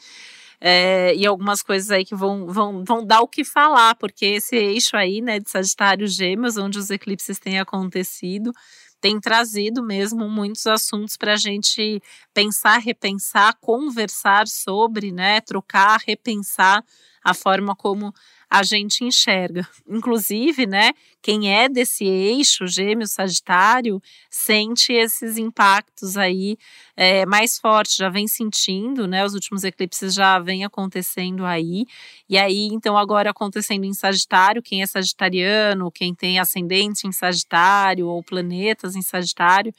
É, 0.58 1.14
e 1.14 1.26
algumas 1.26 1.62
coisas 1.62 1.90
aí 1.90 2.04
que 2.04 2.14
vão, 2.14 2.46
vão, 2.46 2.82
vão 2.82 3.04
dar 3.04 3.20
o 3.20 3.28
que 3.28 3.44
falar, 3.44 3.94
porque 3.96 4.24
esse 4.24 4.56
eixo 4.56 4.96
aí, 4.96 5.20
né, 5.20 5.38
de 5.38 5.50
Sagitário 5.50 6.06
Gêmeos, 6.06 6.56
onde 6.56 6.78
os 6.78 6.88
eclipses 6.88 7.38
têm 7.38 7.58
acontecido, 7.58 8.52
tem 8.98 9.20
trazido 9.20 9.82
mesmo 9.82 10.28
muitos 10.28 10.66
assuntos 10.66 11.16
para 11.16 11.34
a 11.34 11.36
gente 11.36 12.02
pensar, 12.32 12.78
repensar, 12.78 13.54
conversar 13.60 14.48
sobre, 14.48 15.12
né, 15.12 15.40
trocar, 15.42 16.00
repensar 16.06 16.82
a 17.26 17.34
forma 17.34 17.74
como 17.74 18.14
a 18.48 18.62
gente 18.62 19.02
enxerga. 19.02 19.66
Inclusive, 19.88 20.64
né, 20.64 20.92
quem 21.20 21.52
é 21.52 21.68
desse 21.68 22.04
eixo 22.04 22.68
gêmeo 22.68 23.08
sagitário 23.08 24.00
sente 24.30 24.92
esses 24.92 25.36
impactos 25.36 26.16
aí 26.16 26.56
é, 26.96 27.26
mais 27.26 27.58
fortes, 27.58 27.96
já 27.96 28.08
vem 28.08 28.28
sentindo, 28.28 29.08
né, 29.08 29.24
os 29.24 29.34
últimos 29.34 29.64
eclipses 29.64 30.14
já 30.14 30.38
vem 30.38 30.64
acontecendo 30.64 31.44
aí, 31.44 31.84
e 32.28 32.38
aí, 32.38 32.68
então, 32.72 32.96
agora 32.96 33.30
acontecendo 33.30 33.84
em 33.84 33.92
sagitário, 33.92 34.62
quem 34.62 34.80
é 34.80 34.86
sagitariano, 34.86 35.90
quem 35.90 36.14
tem 36.14 36.38
ascendente 36.38 37.08
em 37.08 37.12
sagitário 37.12 38.06
ou 38.06 38.22
planetas 38.22 38.94
em 38.94 39.02
sagitário, 39.02 39.74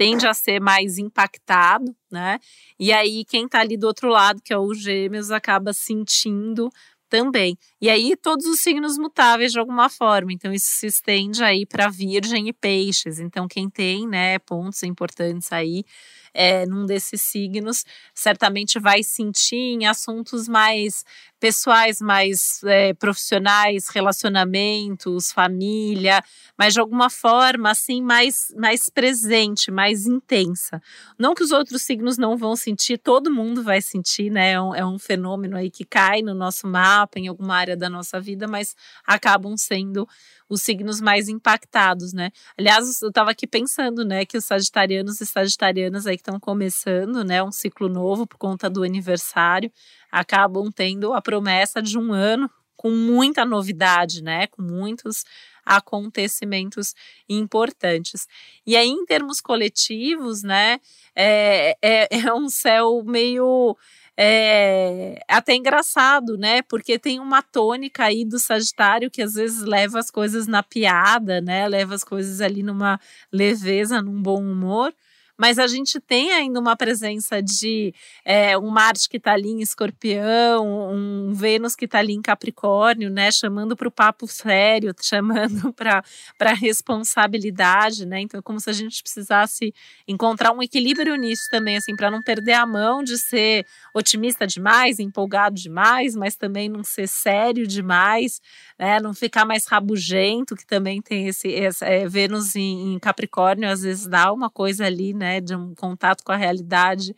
tende 0.00 0.26
a 0.26 0.32
ser 0.32 0.62
mais 0.62 0.96
impactado, 0.96 1.94
né? 2.10 2.38
E 2.78 2.90
aí, 2.90 3.22
quem 3.22 3.46
tá 3.46 3.60
ali 3.60 3.76
do 3.76 3.86
outro 3.86 4.08
lado, 4.08 4.40
que 4.42 4.50
é 4.50 4.56
o 4.56 4.72
Gêmeos, 4.72 5.30
acaba 5.30 5.74
sentindo 5.74 6.70
também. 7.10 7.54
E 7.78 7.90
aí, 7.90 8.16
todos 8.16 8.46
os 8.46 8.60
signos 8.60 8.96
mutáveis 8.96 9.52
de 9.52 9.58
alguma 9.58 9.90
forma. 9.90 10.32
Então, 10.32 10.54
isso 10.54 10.68
se 10.70 10.86
estende 10.86 11.44
aí 11.44 11.66
para 11.66 11.90
Virgem 11.90 12.48
e 12.48 12.52
Peixes. 12.54 13.20
Então, 13.20 13.46
quem 13.46 13.68
tem, 13.68 14.08
né, 14.08 14.38
pontos 14.38 14.82
importantes 14.84 15.52
aí 15.52 15.84
é, 16.32 16.66
num 16.66 16.86
desses 16.86 17.22
signos, 17.22 17.84
certamente 18.14 18.78
vai 18.78 19.02
sentir 19.02 19.56
em 19.56 19.86
assuntos 19.86 20.48
mais 20.48 21.04
pessoais, 21.40 22.00
mais 22.00 22.62
é, 22.64 22.92
profissionais, 22.92 23.88
relacionamentos, 23.88 25.32
família, 25.32 26.22
mas 26.56 26.74
de 26.74 26.80
alguma 26.80 27.08
forma 27.08 27.70
assim 27.70 28.02
mais 28.02 28.52
mais 28.56 28.90
presente, 28.90 29.70
mais 29.70 30.06
intensa. 30.06 30.80
Não 31.18 31.34
que 31.34 31.42
os 31.42 31.50
outros 31.50 31.82
signos 31.82 32.18
não 32.18 32.36
vão 32.36 32.54
sentir, 32.54 32.98
todo 32.98 33.32
mundo 33.32 33.62
vai 33.62 33.80
sentir, 33.80 34.30
né? 34.30 34.52
É 34.52 34.60
um, 34.60 34.74
é 34.74 34.84
um 34.86 34.98
fenômeno 34.98 35.56
aí 35.56 35.70
que 35.70 35.84
cai 35.84 36.20
no 36.20 36.34
nosso 36.34 36.66
mapa, 36.66 37.18
em 37.18 37.28
alguma 37.28 37.56
área 37.56 37.76
da 37.76 37.88
nossa 37.88 38.20
vida, 38.20 38.46
mas 38.46 38.76
acabam 39.06 39.56
sendo 39.56 40.06
os 40.50 40.62
signos 40.62 41.00
mais 41.00 41.28
impactados, 41.28 42.12
né? 42.12 42.32
Aliás, 42.58 43.00
eu 43.00 43.08
estava 43.08 43.30
aqui 43.30 43.46
pensando, 43.46 44.04
né, 44.04 44.26
que 44.26 44.36
os 44.36 44.44
sagitarianos 44.44 45.20
e 45.20 45.26
sagitarianas 45.26 46.06
aí 46.08 46.18
que 46.20 46.22
estão 46.22 46.38
começando, 46.38 47.24
né, 47.24 47.42
um 47.42 47.50
ciclo 47.50 47.88
novo 47.88 48.26
por 48.26 48.36
conta 48.36 48.68
do 48.68 48.82
aniversário, 48.82 49.72
acabam 50.12 50.70
tendo 50.70 51.14
a 51.14 51.22
promessa 51.22 51.80
de 51.80 51.98
um 51.98 52.12
ano 52.12 52.48
com 52.76 52.90
muita 52.90 53.44
novidade, 53.44 54.22
né, 54.22 54.46
com 54.46 54.62
muitos 54.62 55.24
acontecimentos 55.64 56.94
importantes. 57.28 58.26
E 58.66 58.76
aí, 58.76 58.88
em 58.88 59.04
termos 59.04 59.40
coletivos, 59.40 60.42
né, 60.42 60.78
é, 61.14 61.76
é, 61.82 62.08
é 62.10 62.34
um 62.34 62.48
céu 62.48 63.02
meio 63.04 63.76
é 64.22 65.18
até 65.26 65.54
engraçado, 65.54 66.36
né? 66.36 66.60
Porque 66.62 66.98
tem 66.98 67.18
uma 67.18 67.40
tônica 67.40 68.04
aí 68.04 68.22
do 68.22 68.38
Sagitário 68.38 69.10
que 69.10 69.22
às 69.22 69.32
vezes 69.32 69.62
leva 69.62 69.98
as 69.98 70.10
coisas 70.10 70.46
na 70.46 70.62
piada, 70.62 71.40
né? 71.40 71.66
Leva 71.66 71.94
as 71.94 72.04
coisas 72.04 72.42
ali 72.42 72.62
numa 72.62 73.00
leveza, 73.32 74.02
num 74.02 74.20
bom 74.20 74.42
humor 74.42 74.92
mas 75.40 75.58
a 75.58 75.66
gente 75.66 75.98
tem 75.98 76.32
ainda 76.32 76.60
uma 76.60 76.76
presença 76.76 77.42
de 77.42 77.94
é, 78.26 78.58
um 78.58 78.68
Marte 78.68 79.08
que 79.08 79.16
está 79.16 79.32
ali 79.32 79.48
em 79.48 79.62
escorpião, 79.62 80.92
um 80.92 81.32
Vênus 81.32 81.74
que 81.74 81.86
está 81.86 82.00
ali 82.00 82.12
em 82.12 82.20
Capricórnio, 82.20 83.08
né? 83.08 83.30
Chamando 83.30 83.74
para 83.74 83.88
o 83.88 83.90
papo 83.90 84.26
sério, 84.26 84.94
chamando 85.00 85.72
para 85.72 86.02
a 86.38 86.52
responsabilidade, 86.52 88.04
né? 88.04 88.20
Então, 88.20 88.40
é 88.40 88.42
como 88.42 88.60
se 88.60 88.68
a 88.68 88.74
gente 88.74 89.02
precisasse 89.02 89.72
encontrar 90.06 90.52
um 90.52 90.62
equilíbrio 90.62 91.16
nisso 91.16 91.48
também, 91.50 91.78
assim, 91.78 91.96
para 91.96 92.10
não 92.10 92.20
perder 92.20 92.52
a 92.52 92.66
mão 92.66 93.02
de 93.02 93.16
ser 93.16 93.64
otimista 93.94 94.46
demais, 94.46 94.98
empolgado 94.98 95.56
demais, 95.56 96.14
mas 96.14 96.36
também 96.36 96.68
não 96.68 96.84
ser 96.84 97.08
sério 97.08 97.66
demais, 97.66 98.42
né? 98.78 99.00
Não 99.00 99.14
ficar 99.14 99.46
mais 99.46 99.66
rabugento, 99.66 100.54
que 100.54 100.66
também 100.66 101.00
tem 101.00 101.28
esse, 101.28 101.48
esse 101.48 101.82
é, 101.82 102.06
Vênus 102.06 102.54
em, 102.54 102.92
em 102.92 102.98
Capricórnio, 102.98 103.70
às 103.70 103.80
vezes 103.80 104.06
dá 104.06 104.30
uma 104.30 104.50
coisa 104.50 104.84
ali, 104.84 105.14
né? 105.14 105.29
Né, 105.30 105.40
de 105.40 105.54
um 105.54 105.74
contato 105.74 106.24
com 106.24 106.32
a 106.32 106.36
realidade, 106.36 107.14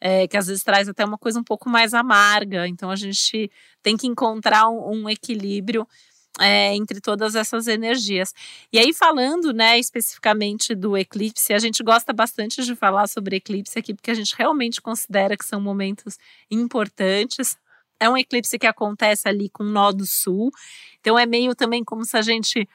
é, 0.00 0.28
que 0.28 0.36
às 0.36 0.46
vezes 0.46 0.62
traz 0.62 0.88
até 0.88 1.04
uma 1.04 1.16
coisa 1.16 1.40
um 1.40 1.44
pouco 1.44 1.68
mais 1.70 1.94
amarga. 1.94 2.68
Então 2.68 2.90
a 2.90 2.96
gente 2.96 3.50
tem 3.82 3.96
que 3.96 4.06
encontrar 4.06 4.68
um, 4.68 5.02
um 5.02 5.08
equilíbrio 5.08 5.86
é, 6.38 6.74
entre 6.74 7.00
todas 7.00 7.34
essas 7.34 7.66
energias. 7.66 8.34
E 8.72 8.78
aí, 8.78 8.92
falando 8.92 9.52
né, 9.52 9.78
especificamente 9.78 10.74
do 10.74 10.96
eclipse, 10.96 11.54
a 11.54 11.58
gente 11.58 11.82
gosta 11.82 12.12
bastante 12.12 12.62
de 12.62 12.74
falar 12.74 13.06
sobre 13.06 13.36
eclipse 13.36 13.78
aqui, 13.78 13.94
porque 13.94 14.10
a 14.10 14.14
gente 14.14 14.34
realmente 14.36 14.80
considera 14.82 15.36
que 15.36 15.46
são 15.46 15.60
momentos 15.60 16.18
importantes. 16.50 17.56
É 18.00 18.10
um 18.10 18.16
eclipse 18.16 18.58
que 18.58 18.66
acontece 18.66 19.28
ali 19.28 19.48
com 19.48 19.62
o 19.62 19.70
nó 19.70 19.92
do 19.92 20.04
sul, 20.04 20.50
então 21.00 21.18
é 21.18 21.24
meio 21.24 21.54
também 21.54 21.84
como 21.84 22.04
se 22.04 22.16
a 22.16 22.22
gente 22.22 22.68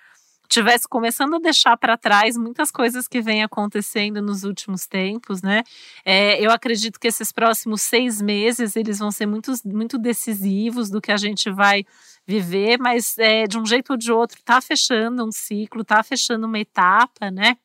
tivesse 0.50 0.88
começando 0.88 1.36
a 1.36 1.40
deixar 1.40 1.78
para 1.78 1.96
trás 1.96 2.36
muitas 2.36 2.72
coisas 2.72 3.08
que 3.08 3.22
vêm 3.22 3.44
acontecendo 3.44 4.22
nos 4.22 4.44
últimos 4.44 4.88
tempos, 4.88 5.42
né? 5.42 5.64
É, 6.04 6.44
eu 6.44 6.52
acredito 6.52 7.00
que 7.00 7.08
esses 7.08 7.32
próximos 7.32 7.84
seis 7.84 8.22
meses 8.22 8.76
eles 8.76 8.98
vão 9.00 9.12
ser 9.12 9.28
muito, 9.28 9.54
muito 9.64 9.98
decisivos 9.98 10.90
do 10.90 11.00
que 11.00 11.12
a 11.12 11.18
gente 11.18 11.52
vai 11.52 11.86
viver, 12.28 12.80
mas 12.80 13.18
é, 13.18 13.46
de 13.48 13.58
um 13.58 13.66
jeito 13.66 13.92
ou 13.92 13.98
de 13.98 14.12
outro 14.12 14.40
está 14.40 14.60
fechando 14.60 15.24
um 15.26 15.32
ciclo, 15.32 15.82
está 15.84 16.02
fechando 16.04 16.48
uma 16.48 16.60
etapa, 16.60 17.32
né? 17.32 17.56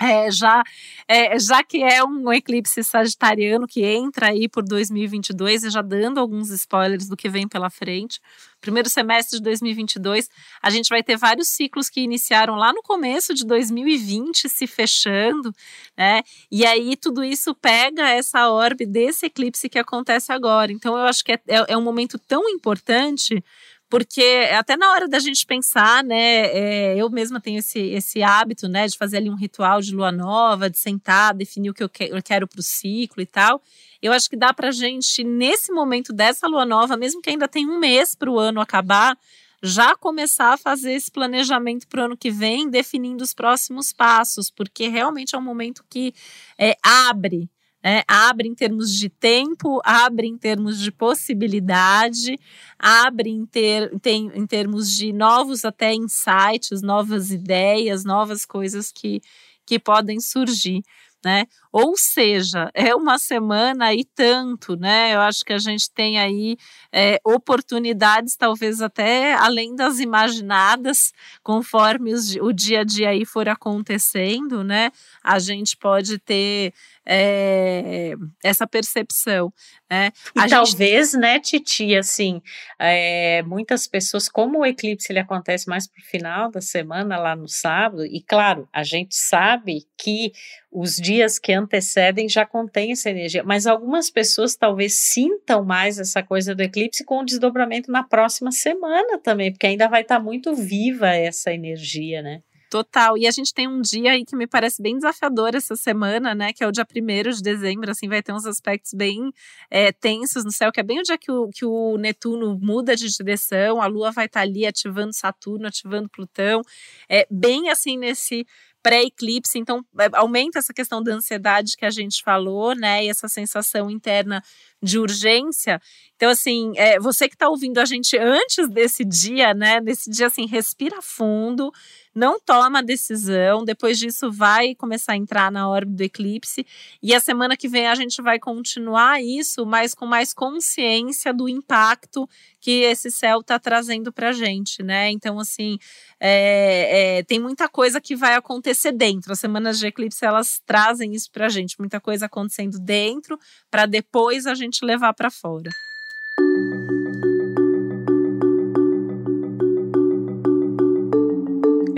É, 0.00 0.30
já, 0.30 0.62
é, 1.08 1.36
já 1.40 1.64
que 1.64 1.82
é 1.82 2.04
um 2.04 2.32
eclipse 2.32 2.84
sagitariano 2.84 3.66
que 3.66 3.84
entra 3.84 4.28
aí 4.28 4.48
por 4.48 4.62
2022 4.62 5.64
e 5.64 5.70
já 5.70 5.82
dando 5.82 6.20
alguns 6.20 6.50
spoilers 6.50 7.08
do 7.08 7.16
que 7.16 7.28
vem 7.28 7.48
pela 7.48 7.68
frente. 7.68 8.20
Primeiro 8.60 8.88
semestre 8.88 9.38
de 9.38 9.44
2022, 9.44 10.28
a 10.60 10.70
gente 10.70 10.88
vai 10.88 11.02
ter 11.02 11.16
vários 11.16 11.48
ciclos 11.48 11.88
que 11.88 12.00
iniciaram 12.00 12.56
lá 12.56 12.72
no 12.72 12.82
começo 12.82 13.32
de 13.32 13.46
2020 13.46 14.48
se 14.48 14.66
fechando, 14.66 15.52
né? 15.96 16.22
E 16.50 16.66
aí 16.66 16.96
tudo 16.96 17.22
isso 17.22 17.54
pega 17.54 18.08
essa 18.10 18.50
orbe 18.50 18.84
desse 18.84 19.26
eclipse 19.26 19.68
que 19.68 19.78
acontece 19.78 20.32
agora. 20.32 20.72
Então 20.72 20.96
eu 20.96 21.04
acho 21.06 21.24
que 21.24 21.32
é, 21.32 21.40
é, 21.46 21.64
é 21.68 21.76
um 21.76 21.82
momento 21.82 22.18
tão 22.18 22.48
importante 22.48 23.42
porque 23.88 24.48
até 24.52 24.76
na 24.76 24.90
hora 24.92 25.08
da 25.08 25.18
gente 25.18 25.46
pensar, 25.46 26.04
né, 26.04 26.46
é, 26.46 26.96
eu 26.96 27.08
mesma 27.08 27.40
tenho 27.40 27.58
esse, 27.58 27.78
esse 27.78 28.22
hábito, 28.22 28.68
né, 28.68 28.86
de 28.86 28.96
fazer 28.96 29.16
ali 29.16 29.30
um 29.30 29.34
ritual 29.34 29.80
de 29.80 29.94
lua 29.94 30.12
nova, 30.12 30.68
de 30.68 30.78
sentar, 30.78 31.34
definir 31.34 31.70
o 31.70 31.74
que 31.74 31.82
eu, 31.82 31.88
que, 31.88 32.04
eu 32.04 32.22
quero 32.22 32.46
para 32.46 32.60
o 32.60 32.62
ciclo 32.62 33.22
e 33.22 33.26
tal. 33.26 33.62
Eu 34.02 34.12
acho 34.12 34.28
que 34.28 34.36
dá 34.36 34.52
para 34.52 34.70
gente, 34.70 35.24
nesse 35.24 35.72
momento 35.72 36.12
dessa 36.12 36.46
lua 36.46 36.66
nova, 36.66 36.96
mesmo 36.96 37.22
que 37.22 37.30
ainda 37.30 37.48
tem 37.48 37.66
um 37.66 37.78
mês 37.78 38.14
para 38.14 38.30
o 38.30 38.38
ano 38.38 38.60
acabar, 38.60 39.16
já 39.62 39.96
começar 39.96 40.52
a 40.52 40.58
fazer 40.58 40.92
esse 40.92 41.10
planejamento 41.10 41.88
para 41.88 42.02
o 42.02 42.04
ano 42.04 42.16
que 42.16 42.30
vem, 42.30 42.68
definindo 42.68 43.24
os 43.24 43.34
próximos 43.34 43.92
passos, 43.92 44.50
porque 44.50 44.88
realmente 44.88 45.34
é 45.34 45.38
um 45.38 45.42
momento 45.42 45.84
que 45.88 46.14
é, 46.58 46.76
abre 46.82 47.50
é, 47.82 48.02
abre 48.08 48.48
em 48.48 48.54
termos 48.54 48.92
de 48.92 49.08
tempo, 49.08 49.80
abre 49.84 50.26
em 50.26 50.36
termos 50.36 50.78
de 50.78 50.90
possibilidade, 50.90 52.36
abre 52.78 53.30
em, 53.30 53.46
ter, 53.46 53.98
tem, 54.00 54.30
em 54.34 54.46
termos 54.46 54.92
de 54.92 55.12
novos 55.12 55.64
até 55.64 55.94
insights, 55.94 56.82
novas 56.82 57.30
ideias, 57.30 58.04
novas 58.04 58.44
coisas 58.44 58.90
que, 58.90 59.20
que 59.64 59.78
podem 59.78 60.20
surgir 60.20 60.82
né? 61.24 61.46
Ou 61.72 61.96
seja, 61.96 62.70
é 62.72 62.94
uma 62.94 63.18
semana 63.18 63.92
e 63.92 64.04
tanto, 64.04 64.76
né? 64.76 65.14
Eu 65.14 65.20
acho 65.20 65.44
que 65.44 65.52
a 65.52 65.58
gente 65.58 65.90
tem 65.90 66.18
aí 66.18 66.56
é, 66.92 67.18
oportunidades, 67.24 68.36
talvez 68.36 68.80
até 68.80 69.34
além 69.34 69.74
das 69.74 69.98
imaginadas, 69.98 71.12
conforme 71.42 72.14
os, 72.14 72.34
o 72.36 72.52
dia 72.52 72.80
a 72.80 72.84
dia 72.84 73.10
aí 73.10 73.24
for 73.24 73.48
acontecendo, 73.48 74.62
né? 74.62 74.90
A 75.22 75.38
gente 75.38 75.76
pode 75.76 76.18
ter 76.18 76.72
é, 77.08 78.12
essa 78.44 78.66
percepção. 78.66 79.50
Né? 79.90 80.12
E 80.36 80.40
a 80.40 80.46
talvez, 80.46 81.12
gente... 81.12 81.20
né, 81.20 81.40
Titi, 81.40 81.96
assim, 81.96 82.42
é, 82.78 83.42
muitas 83.44 83.86
pessoas, 83.86 84.28
como 84.28 84.58
o 84.58 84.66
eclipse 84.66 85.10
ele 85.10 85.18
acontece 85.18 85.66
mais 85.66 85.86
para 85.88 86.00
o 86.00 86.04
final 86.04 86.50
da 86.50 86.60
semana, 86.60 87.18
lá 87.18 87.34
no 87.34 87.48
sábado, 87.48 88.04
e 88.04 88.22
claro, 88.22 88.68
a 88.70 88.82
gente 88.82 89.16
sabe 89.16 89.86
que 89.96 90.32
os 90.70 90.96
dias 90.96 91.38
que 91.38 91.54
antecedem 91.54 92.28
já 92.28 92.44
contém 92.44 92.92
essa 92.92 93.08
energia, 93.08 93.42
mas 93.42 93.66
algumas 93.66 94.10
pessoas 94.10 94.54
talvez 94.54 94.92
sintam 94.94 95.64
mais 95.64 95.98
essa 95.98 96.22
coisa 96.22 96.54
do 96.54 96.62
eclipse 96.62 97.02
com 97.04 97.20
o 97.20 97.24
desdobramento 97.24 97.90
na 97.90 98.02
próxima 98.02 98.52
semana 98.52 99.18
também, 99.18 99.50
porque 99.50 99.66
ainda 99.66 99.88
vai 99.88 100.02
estar 100.02 100.18
tá 100.18 100.22
muito 100.22 100.54
viva 100.54 101.08
essa 101.08 101.50
energia, 101.50 102.20
né? 102.20 102.42
Total. 102.70 103.16
E 103.16 103.26
a 103.26 103.30
gente 103.30 103.54
tem 103.54 103.66
um 103.66 103.80
dia 103.80 104.12
aí 104.12 104.24
que 104.24 104.36
me 104.36 104.46
parece 104.46 104.82
bem 104.82 104.94
desafiador 104.96 105.54
essa 105.54 105.74
semana, 105.74 106.34
né? 106.34 106.52
Que 106.52 106.62
é 106.62 106.66
o 106.66 106.72
dia 106.72 106.84
1 106.84 107.30
de 107.36 107.42
dezembro, 107.42 107.90
assim, 107.90 108.08
vai 108.08 108.22
ter 108.22 108.32
uns 108.32 108.44
aspectos 108.44 108.92
bem 108.92 109.32
é, 109.70 109.90
tensos 109.90 110.44
no 110.44 110.52
céu, 110.52 110.70
que 110.70 110.80
é 110.80 110.82
bem 110.82 111.00
o 111.00 111.02
dia 111.02 111.16
que 111.16 111.32
o, 111.32 111.48
que 111.48 111.64
o 111.64 111.96
Netuno 111.96 112.58
muda 112.60 112.94
de 112.94 113.08
direção, 113.08 113.80
a 113.80 113.86
Lua 113.86 114.10
vai 114.12 114.26
estar 114.26 114.40
tá 114.40 114.46
ali 114.46 114.66
ativando 114.66 115.14
Saturno, 115.14 115.66
ativando 115.66 116.10
Plutão. 116.10 116.60
É 117.08 117.26
bem 117.30 117.70
assim 117.70 117.96
nesse 117.96 118.46
pré-eclipse, 118.82 119.58
então 119.58 119.84
é, 119.98 120.08
aumenta 120.14 120.58
essa 120.58 120.72
questão 120.72 121.02
da 121.02 121.12
ansiedade 121.12 121.76
que 121.76 121.84
a 121.84 121.90
gente 121.90 122.22
falou, 122.22 122.74
né? 122.74 123.04
E 123.04 123.08
essa 123.08 123.28
sensação 123.28 123.90
interna 123.90 124.42
de 124.82 124.98
urgência. 124.98 125.80
Então, 126.18 126.30
assim, 126.30 126.72
é, 126.76 126.98
você 126.98 127.28
que 127.28 127.36
está 127.36 127.48
ouvindo 127.48 127.78
a 127.78 127.84
gente 127.84 128.18
antes 128.18 128.68
desse 128.68 129.04
dia, 129.04 129.54
né? 129.54 129.80
Nesse 129.80 130.10
dia, 130.10 130.26
assim, 130.26 130.46
respira 130.46 131.00
fundo, 131.00 131.72
não 132.12 132.40
toma 132.40 132.82
decisão. 132.82 133.64
Depois 133.64 134.00
disso, 134.00 134.28
vai 134.28 134.74
começar 134.74 135.12
a 135.12 135.16
entrar 135.16 135.52
na 135.52 135.68
órbita 135.68 135.96
do 135.96 136.02
eclipse. 136.02 136.66
E 137.00 137.14
a 137.14 137.20
semana 137.20 137.56
que 137.56 137.68
vem 137.68 137.86
a 137.86 137.94
gente 137.94 138.20
vai 138.20 138.40
continuar 138.40 139.22
isso, 139.22 139.64
mas 139.64 139.94
com 139.94 140.06
mais 140.06 140.34
consciência 140.34 141.32
do 141.32 141.48
impacto 141.48 142.28
que 142.60 142.82
esse 142.82 143.12
céu 143.12 143.38
está 143.38 143.56
trazendo 143.56 144.12
para 144.12 144.30
a 144.30 144.32
gente, 144.32 144.82
né? 144.82 145.10
Então, 145.12 145.38
assim, 145.38 145.78
é, 146.18 147.18
é, 147.18 147.22
tem 147.22 147.38
muita 147.38 147.68
coisa 147.68 148.00
que 148.00 148.16
vai 148.16 148.34
acontecer 148.34 148.90
dentro. 148.90 149.32
As 149.32 149.38
semanas 149.38 149.78
de 149.78 149.86
eclipse 149.86 150.24
elas 150.24 150.60
trazem 150.66 151.14
isso 151.14 151.30
para 151.30 151.46
a 151.46 151.48
gente, 151.48 151.76
muita 151.78 152.00
coisa 152.00 152.26
acontecendo 152.26 152.80
dentro, 152.80 153.38
para 153.70 153.86
depois 153.86 154.44
a 154.46 154.54
gente 154.54 154.67
levar 154.82 155.14
para 155.14 155.30
fora. 155.30 155.70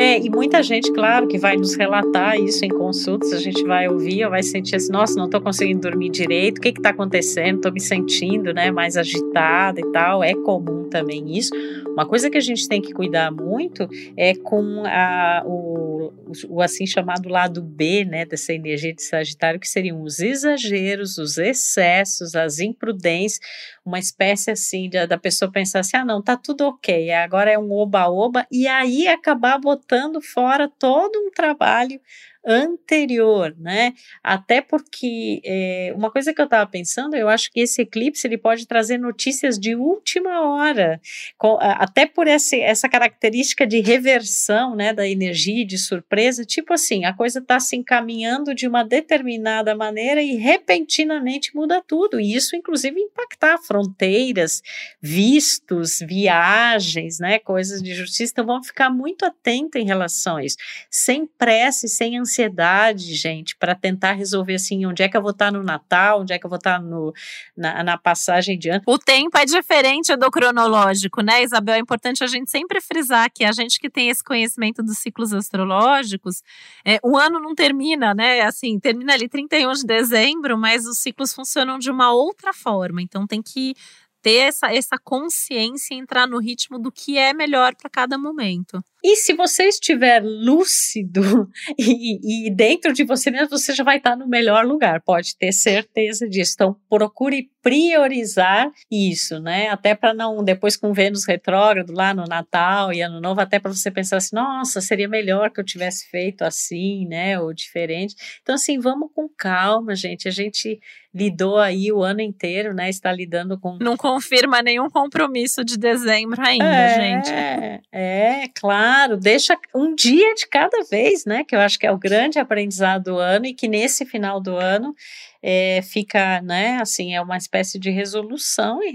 É, 0.01 0.19
e 0.19 0.31
muita 0.31 0.63
gente, 0.63 0.91
claro, 0.93 1.29
que 1.29 1.37
vai 1.37 1.59
nos 1.59 1.75
relatar 1.75 2.35
isso 2.41 2.65
em 2.65 2.71
consultas, 2.71 3.35
a 3.35 3.39
gente 3.39 3.63
vai 3.65 3.87
ouvir, 3.87 4.27
vai 4.31 4.43
sentir 4.43 4.77
assim, 4.77 4.91
nossa, 4.91 5.15
não 5.15 5.27
estou 5.27 5.43
conseguindo 5.43 5.83
dormir 5.83 6.09
direito, 6.09 6.57
o 6.57 6.61
que 6.63 6.71
está 6.71 6.89
acontecendo? 6.89 7.57
Estou 7.57 7.71
me 7.71 7.81
sentindo 7.83 8.55
né, 8.55 8.71
mais 8.71 8.97
agitada 8.97 9.79
e 9.79 9.93
tal. 9.93 10.25
É 10.25 10.35
comum 10.35 10.89
também 10.89 11.37
isso. 11.37 11.51
Uma 11.89 12.07
coisa 12.07 12.31
que 12.31 12.39
a 12.39 12.41
gente 12.41 12.67
tem 12.67 12.81
que 12.81 12.95
cuidar 12.95 13.31
muito 13.31 13.87
é 14.17 14.35
com 14.35 14.85
a, 14.87 15.43
o, 15.45 16.13
o, 16.49 16.63
assim 16.63 16.87
chamado 16.87 17.29
lado 17.29 17.61
B, 17.61 18.07
né, 18.07 18.25
dessa 18.25 18.55
energia 18.55 18.95
de 18.95 19.03
Sagitário, 19.03 19.61
que 19.61 19.69
seriam 19.69 20.03
os 20.03 20.19
exageros, 20.19 21.19
os 21.19 21.37
excessos, 21.37 22.35
as 22.35 22.59
imprudências, 22.59 23.41
uma 23.91 23.99
espécie 23.99 24.51
assim 24.51 24.89
de, 24.89 25.05
da 25.07 25.19
pessoa 25.19 25.51
pensar 25.51 25.81
assim, 25.81 25.97
ah, 25.97 26.05
não, 26.05 26.23
tá 26.23 26.37
tudo 26.37 26.65
ok, 26.67 27.13
agora 27.13 27.51
é 27.51 27.59
um 27.59 27.73
oba-oba, 27.73 28.47
e 28.51 28.67
aí 28.69 29.09
acabar 29.09 29.59
botando 29.59 30.23
fora 30.23 30.69
todo 30.79 31.17
um 31.19 31.31
trabalho 31.31 32.01
anterior, 32.45 33.55
né? 33.59 33.93
Até 34.23 34.61
porque 34.61 35.41
é, 35.45 35.93
uma 35.95 36.11
coisa 36.11 36.33
que 36.33 36.41
eu 36.41 36.47
estava 36.47 36.69
pensando, 36.69 37.15
eu 37.15 37.29
acho 37.29 37.51
que 37.53 37.61
esse 37.61 37.83
eclipse 37.83 38.27
ele 38.27 38.39
pode 38.39 38.67
trazer 38.67 38.99
notícias 38.99 39.59
de 39.59 39.75
última 39.75 40.41
hora, 40.49 41.01
com, 41.37 41.59
até 41.61 42.07
por 42.07 42.27
essa, 42.27 42.57
essa 42.57 42.89
característica 42.89 43.67
de 43.67 43.81
reversão, 43.81 44.75
né, 44.75 44.93
da 44.93 45.07
energia, 45.07 45.67
de 45.67 45.77
surpresa, 45.77 46.45
tipo 46.45 46.73
assim, 46.73 47.05
a 47.05 47.13
coisa 47.13 47.41
está 47.41 47.61
se 47.61 47.77
encaminhando 47.77 48.55
de 48.55 48.67
uma 48.67 48.83
determinada 48.83 49.75
maneira 49.75 50.23
e 50.23 50.37
repentinamente 50.37 51.55
muda 51.55 51.83
tudo, 51.87 52.19
e 52.19 52.35
isso 52.35 52.57
inclusive 52.57 52.99
impactar 52.99 53.59
fronteiras, 53.59 54.63
vistos, 55.01 55.99
viagens, 56.01 57.19
né, 57.19 57.39
coisas 57.39 57.83
de 57.83 57.95
justiça, 57.95 58.33
então 58.33 58.47
vamos 58.47 58.67
ficar 58.67 58.91
muito 58.91 59.25
atentos 59.25 59.81
em 59.81 59.85
relação 59.85 60.37
a 60.37 60.45
isso, 60.45 60.57
sem 60.91 61.27
pressa, 61.27 61.87
sem 61.87 62.17
ansiedade 62.17 62.30
ansiedade, 62.31 63.15
gente, 63.15 63.57
para 63.57 63.75
tentar 63.75 64.13
resolver 64.13 64.55
assim, 64.55 64.87
onde 64.87 65.03
é 65.03 65.09
que 65.09 65.17
eu 65.17 65.21
vou 65.21 65.33
estar 65.33 65.47
tá 65.47 65.51
no 65.51 65.63
Natal, 65.63 66.21
onde 66.21 66.33
é 66.33 66.39
que 66.39 66.47
eu 66.47 66.49
vou 66.49 66.59
estar 66.59 66.79
tá 66.79 66.83
no, 66.83 67.13
na, 67.57 67.83
na 67.83 67.99
passagem 67.99 68.57
de 68.57 68.69
ano. 68.69 68.83
O 68.87 68.99
tempo 68.99 69.37
é 69.37 69.45
diferente 69.45 70.17
do 70.17 70.31
cronológico, 70.31 71.21
né, 71.21 71.43
Isabel? 71.43 71.75
É 71.75 71.79
importante 71.79 72.23
a 72.23 72.27
gente 72.27 72.51
sempre 72.51 72.81
frisar 72.81 73.31
que 73.33 73.45
a 73.45 73.53
gente 73.53 73.81
que 73.81 73.91
tem 73.91 74.09
esse 74.09 74.23
conhecimento 74.23 74.83
dos 74.83 74.99
ciclos 74.99 75.33
astrológicos, 75.33 76.43
é, 76.85 76.99
o 77.03 77.19
ano 77.19 77.41
não 77.41 77.55
termina, 77.55 78.15
né? 78.15 78.43
Assim, 78.43 78.79
termina 78.79 79.13
ali 79.13 79.29
31 79.29 79.73
de 79.73 79.85
dezembro, 79.85 80.57
mas 80.57 80.87
os 80.87 80.99
ciclos 80.99 81.35
funcionam 81.35 81.79
de 81.79 81.91
uma 81.91 82.13
outra 82.13 82.53
forma. 82.53 83.03
Então 83.03 83.27
tem 83.27 83.43
que 83.43 83.75
ter 84.23 84.49
essa, 84.49 84.73
essa 84.73 84.97
consciência 85.03 85.95
entrar 85.95 86.27
no 86.27 86.39
ritmo 86.39 86.79
do 86.79 86.93
que 86.93 87.19
é 87.19 87.33
melhor 87.33 87.75
para 87.75 87.91
cada 87.91 88.19
momento. 88.19 88.83
E 89.03 89.17
se 89.17 89.33
você 89.33 89.65
estiver 89.65 90.23
lúcido 90.23 91.49
e, 91.79 92.47
e, 92.47 92.51
dentro 92.51 92.93
de 92.93 93.03
você 93.03 93.31
mesmo, 93.31 93.49
você 93.49 93.73
já 93.73 93.83
vai 93.83 93.97
estar 93.97 94.15
no 94.15 94.29
melhor 94.29 94.67
lugar, 94.67 95.01
pode 95.01 95.37
ter 95.37 95.53
certeza 95.53 96.29
disso. 96.29 96.53
Então, 96.55 96.77
procure 96.89 97.51
priorizar 97.63 98.71
isso, 98.91 99.41
né? 99.41 99.69
Até 99.69 99.95
para 99.95 100.13
não, 100.13 100.43
depois 100.45 100.77
com 100.77 100.93
Vênus 100.93 101.27
retrógrado 101.27 101.93
lá 101.93 102.13
no 102.13 102.25
Natal 102.25 102.93
e 102.93 103.01
Ano 103.01 103.21
Novo, 103.21 103.41
até 103.41 103.59
para 103.59 103.73
você 103.73 103.91
pensar 103.91 104.19
assim, 104.19 104.37
nossa, 104.37 104.81
seria 104.81 105.09
melhor 105.09 105.51
que 105.51 105.61
eu 105.61 105.65
tivesse 105.65 106.09
feito 106.11 106.43
assim, 106.43 107.07
né? 107.07 107.41
Ou 107.41 107.55
diferente. 107.55 108.15
Então, 108.43 108.55
assim, 108.55 108.79
vamos 108.79 109.11
com 109.15 109.29
calma, 109.29 109.95
gente. 109.95 110.29
A 110.29 110.31
gente 110.31 110.79
lidou 111.15 111.59
aí 111.59 111.93
o 111.93 112.03
ano 112.03 112.21
inteiro, 112.21 112.73
né? 112.73 112.89
Está 112.89 113.13
lidando 113.13 113.59
com. 113.59 113.77
Não 113.81 113.97
confirma 113.97 114.63
nenhum 114.63 114.89
compromisso 114.89 115.65
de 115.65 115.77
dezembro 115.77 116.41
ainda, 116.41 116.65
é, 116.65 116.95
gente. 116.95 117.31
É, 117.33 117.81
é, 117.93 118.49
claro. 118.55 119.17
Deixa 119.17 119.59
um 119.75 119.95
dia 119.95 120.35
de 120.35 120.47
cada 120.47 120.85
vez, 120.85 121.25
né? 121.25 121.45
Que 121.45 121.55
eu 121.57 121.61
acho 121.61 121.79
que 121.79 121.87
é 121.87 121.93
o 121.93 121.99
grande 121.99 122.39
aprendizado 122.39 123.05
do 123.05 123.19
ano 123.19 123.47
e 123.47 123.55
que 123.55 123.67
nesse 123.67 124.07
final 124.07 124.41
do 124.41 124.57
ano 124.57 124.95
é, 125.43 125.81
fica, 125.83 126.41
né, 126.43 126.79
assim, 126.81 127.15
é 127.15 127.21
uma 127.21 127.37
espécie 127.37 127.79
de 127.79 127.91
resolução 127.91 128.83
em 128.83 128.95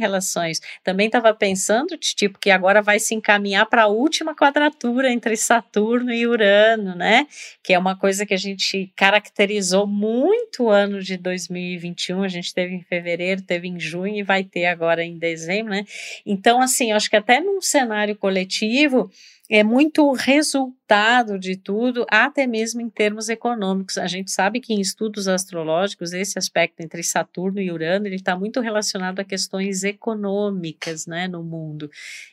isso. 0.50 0.62
Também 0.84 1.08
estava 1.08 1.34
pensando, 1.34 1.98
tipo, 1.98 2.38
que 2.40 2.52
agora 2.52 2.82
vai 2.82 3.00
se 3.00 3.16
encaminhar 3.16 3.66
para 3.66 3.84
a 3.84 3.88
última 3.88 4.36
quadratura 4.36 5.12
entre 5.12 5.36
Saturno 5.36 6.14
e 6.14 6.28
Urano, 6.28 6.96
né, 6.96 7.28
que 7.64 7.74
é 7.74 7.80
uma 7.80 7.98
coisa 7.98 8.26
que 8.26 8.34
a 8.34 8.38
gente 8.38 8.92
caracterizou 8.96 9.88
muito 9.88 10.64
o 10.64 10.70
ano 10.70 11.02
de 11.02 11.18
2021, 11.18 12.24
a 12.24 12.28
gente 12.28 12.54
teve 12.54 12.76
em 12.76 12.82
fevereiro, 12.82 13.42
teve 13.42 13.68
em 13.68 13.80
junho 13.80 14.16
e 14.16 14.24
vai 14.24 14.44
ter 14.44 14.66
agora 14.66 15.04
em 15.04 15.18
dezembro, 15.18 15.72
né, 15.72 15.86
então, 16.26 16.62
assim, 16.62 16.92
acho 16.92 17.10
que 17.10 17.16
até 17.16 17.40
num 17.40 17.62
cenário 17.62 18.16
coletivo, 18.16 19.10
é 19.50 19.64
muito 19.64 20.12
resultado 20.12 21.38
de 21.38 21.56
tudo, 21.56 22.06
até 22.10 22.48
mesmo 22.48 22.82
em 22.82 22.90
termos 22.90 23.30
econômicos. 23.30 23.98
A 23.98 24.08
gente 24.08 24.32
sabe 24.32 24.60
que 24.60 24.74
em 24.74 24.82
estudos 24.82 25.28
astrológicos, 25.28 26.14
esse 26.14 26.40
aspecto 26.40 26.82
entre 26.82 27.04
Saturno 27.04 27.62
e 27.62 27.72
Urano, 27.72 28.08
ele 28.08 28.16
está 28.16 28.36
muito 28.36 28.60
relacionado 28.60 29.20
a 29.20 29.24
questões 29.24 29.84
econômicas, 29.84 31.06
né, 31.06 31.28
no 31.28 31.44
mundo. 31.44 31.90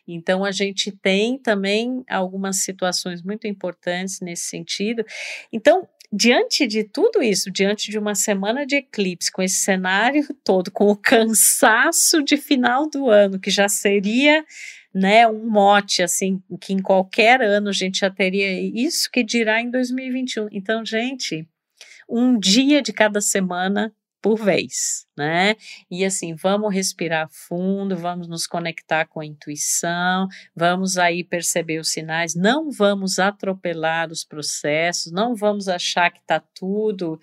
Então, 0.09 0.43
a 0.45 0.51
gente 0.51 0.91
tem 0.91 1.39
também 1.39 2.03
algumas 2.09 2.63
situações 2.63 3.23
muito 3.23 3.47
importantes 3.47 4.21
nesse 4.21 4.45
sentido. 4.45 5.05
Então, 5.53 5.87
diante 6.11 6.67
de 6.67 6.85
tudo 6.85 7.23
isso, 7.23 7.51
diante 7.51 7.91
de 7.91 7.99
uma 7.99 8.15
semana 8.15 8.67
de 8.67 8.77
eclipse, 8.77 9.33
com 9.33 9.43
esse 9.43 9.57
cenário 9.57 10.27
todo, 10.45 10.71
com 10.71 10.91
o 10.91 10.97
cansaço 10.97 12.23
de 12.23 12.37
final 12.37 12.89
do 12.89 13.09
ano, 13.09 13.39
que 13.39 13.51
já 13.51 13.69
seria 13.69 14.45
né, 14.95 15.27
um 15.27 15.49
mote 15.49 16.03
assim, 16.03 16.43
que 16.61 16.73
em 16.73 16.83
qualquer 16.83 17.41
ano 17.41 17.69
a 17.69 17.73
gente 17.73 18.01
já 18.01 18.11
teria 18.11 18.61
isso 18.61 19.11
que 19.11 19.23
dirá 19.23 19.61
em 19.61 19.71
2021. 19.71 20.49
Então, 20.53 20.85
gente, 20.85 21.49
um 22.09 22.39
dia 22.39 22.83
de 22.83 22.93
cada 22.93 23.21
semana 23.21 23.93
por 24.23 24.37
vez, 24.37 25.05
né? 25.19 25.57
E 25.91 26.05
assim, 26.05 26.35
vamos 26.37 26.73
respirar 26.73 27.29
fundo, 27.29 27.97
vamos 27.97 28.29
nos 28.29 28.47
conectar 28.47 29.05
com 29.05 29.19
a 29.19 29.27
intuição, 29.27 30.29
vamos 30.55 30.97
aí 30.97 31.25
perceber 31.25 31.81
os 31.81 31.91
sinais, 31.91 32.37
não 32.37 32.71
vamos 32.71 33.19
atropelar 33.19 34.13
os 34.13 34.25
processos, 34.25 35.11
não 35.11 35.35
vamos 35.35 35.69
achar 35.69 36.13
que 36.13 36.21
está 36.21 36.39
tudo 36.39 37.19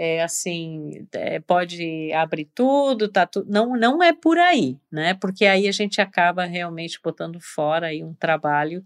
é, 0.00 0.22
assim, 0.22 1.08
é, 1.12 1.40
pode 1.40 2.12
abrir 2.12 2.44
tudo, 2.54 3.08
tá 3.08 3.26
tu, 3.26 3.44
não, 3.48 3.76
não 3.76 4.00
é 4.00 4.12
por 4.12 4.38
aí, 4.38 4.78
né? 4.92 5.14
Porque 5.14 5.44
aí 5.44 5.66
a 5.66 5.72
gente 5.72 6.00
acaba 6.00 6.44
realmente 6.44 7.00
botando 7.02 7.40
fora 7.40 7.88
aí 7.88 8.04
um 8.04 8.14
trabalho 8.14 8.80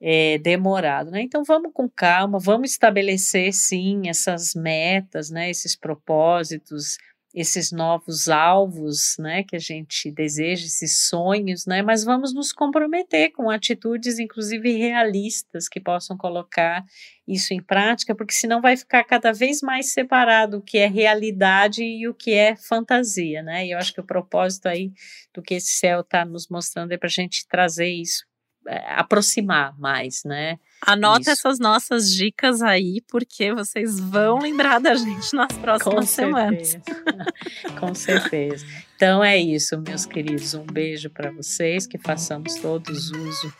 é, 0.00 0.38
demorado, 0.38 1.10
né? 1.10 1.22
Então 1.22 1.42
vamos 1.42 1.72
com 1.74 1.88
calma, 1.88 2.38
vamos 2.38 2.70
estabelecer 2.70 3.52
sim 3.52 4.08
essas 4.08 4.54
metas, 4.54 5.28
né? 5.28 5.50
Esses 5.50 5.74
propósitos 5.74 6.98
esses 7.34 7.72
novos 7.72 8.28
alvos, 8.28 9.16
né, 9.18 9.42
que 9.42 9.56
a 9.56 9.58
gente 9.58 10.10
deseja, 10.10 10.66
esses 10.66 11.08
sonhos, 11.08 11.64
né, 11.66 11.80
mas 11.82 12.04
vamos 12.04 12.34
nos 12.34 12.52
comprometer 12.52 13.32
com 13.32 13.48
atitudes, 13.48 14.18
inclusive 14.18 14.72
realistas, 14.76 15.68
que 15.68 15.80
possam 15.80 16.16
colocar 16.16 16.84
isso 17.26 17.54
em 17.54 17.62
prática, 17.62 18.14
porque 18.14 18.34
senão 18.34 18.60
vai 18.60 18.76
ficar 18.76 19.04
cada 19.04 19.32
vez 19.32 19.62
mais 19.62 19.92
separado 19.92 20.58
o 20.58 20.62
que 20.62 20.76
é 20.76 20.86
realidade 20.86 21.82
e 21.82 22.06
o 22.06 22.14
que 22.14 22.32
é 22.32 22.54
fantasia, 22.54 23.42
né, 23.42 23.66
e 23.66 23.72
eu 23.72 23.78
acho 23.78 23.94
que 23.94 24.00
o 24.00 24.06
propósito 24.06 24.66
aí 24.66 24.92
do 25.32 25.42
que 25.42 25.54
esse 25.54 25.72
céu 25.74 26.00
está 26.00 26.24
nos 26.24 26.48
mostrando 26.48 26.92
é 26.92 26.98
para 26.98 27.06
a 27.06 27.10
gente 27.10 27.46
trazer 27.48 27.88
isso 27.88 28.24
aproximar 28.66 29.78
mais, 29.78 30.22
né? 30.24 30.58
Anota 30.84 31.22
Isso. 31.22 31.30
essas 31.30 31.58
nossas 31.58 32.12
dicas 32.12 32.60
aí, 32.60 33.02
porque 33.08 33.52
vocês 33.54 34.00
vão 34.00 34.38
lembrar 34.38 34.80
da 34.80 34.94
gente 34.94 35.34
nas 35.34 35.52
próximas 35.52 35.94
Com 35.94 36.06
semanas. 36.06 36.78
Com 37.78 37.94
certeza. 37.94 38.66
Então 38.96 39.22
é 39.22 39.38
isso, 39.38 39.80
meus 39.80 40.06
queridos. 40.06 40.54
Um 40.54 40.64
beijo 40.64 41.08
para 41.10 41.30
vocês, 41.30 41.86
que 41.86 41.98
façamos 41.98 42.54
todos 42.56 43.10
uso 43.10 43.52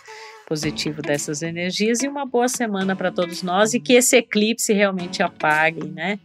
positivo 0.47 1.01
dessas 1.01 1.43
energias 1.43 2.03
e 2.03 2.09
uma 2.09 2.27
boa 2.27 2.49
semana 2.49 2.95
para 2.95 3.11
todos 3.11 3.43
nós 3.43 3.73
e 3.73 3.81
que 3.81 3.95
esse 3.95 4.17
eclipse 4.17 4.73
realmente 4.73 5.23
apague, 5.23 5.89
né? 5.89 6.19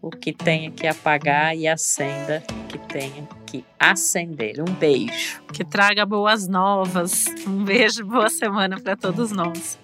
O 0.00 0.10
que 0.10 0.32
tenha 0.32 0.70
que 0.70 0.86
apagar 0.86 1.56
e 1.56 1.66
acenda 1.66 2.42
que 2.68 2.78
tenha 2.78 3.26
que 3.54 3.64
acender. 3.78 4.60
Um 4.60 4.72
beijo. 4.74 5.40
Que 5.52 5.64
traga 5.64 6.04
boas 6.04 6.48
novas. 6.48 7.26
Um 7.46 7.62
beijo, 7.62 8.04
boa 8.04 8.28
semana 8.28 8.80
para 8.80 8.96
todos 8.96 9.30
nós. 9.30 9.78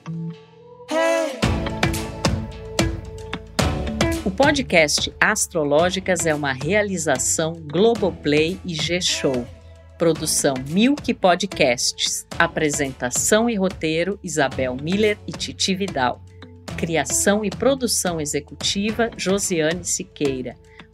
O 4.25 4.31
podcast 4.33 5.15
Astrológicas 5.21 6.27
é 6.27 6.35
uma 6.35 6.53
realização 6.53 7.53
Globoplay 7.53 8.59
e 8.65 8.75
G-Show. 8.75 9.47
Produção 9.97 10.55
Milk 10.69 11.15
Podcasts. 11.15 12.27
Apresentação 12.37 13.49
e 13.49 13.55
roteiro 13.55 14.19
Isabel 14.21 14.75
Miller 14.75 15.17
e 15.29 15.33
Titi 15.33 15.77
Vidal. 15.77 16.21
Criação 16.77 17.45
e 17.45 17.51
produção 17.51 18.21
executiva 18.21 19.11
Josiane 19.17 19.85
Siqueira. 19.85 20.57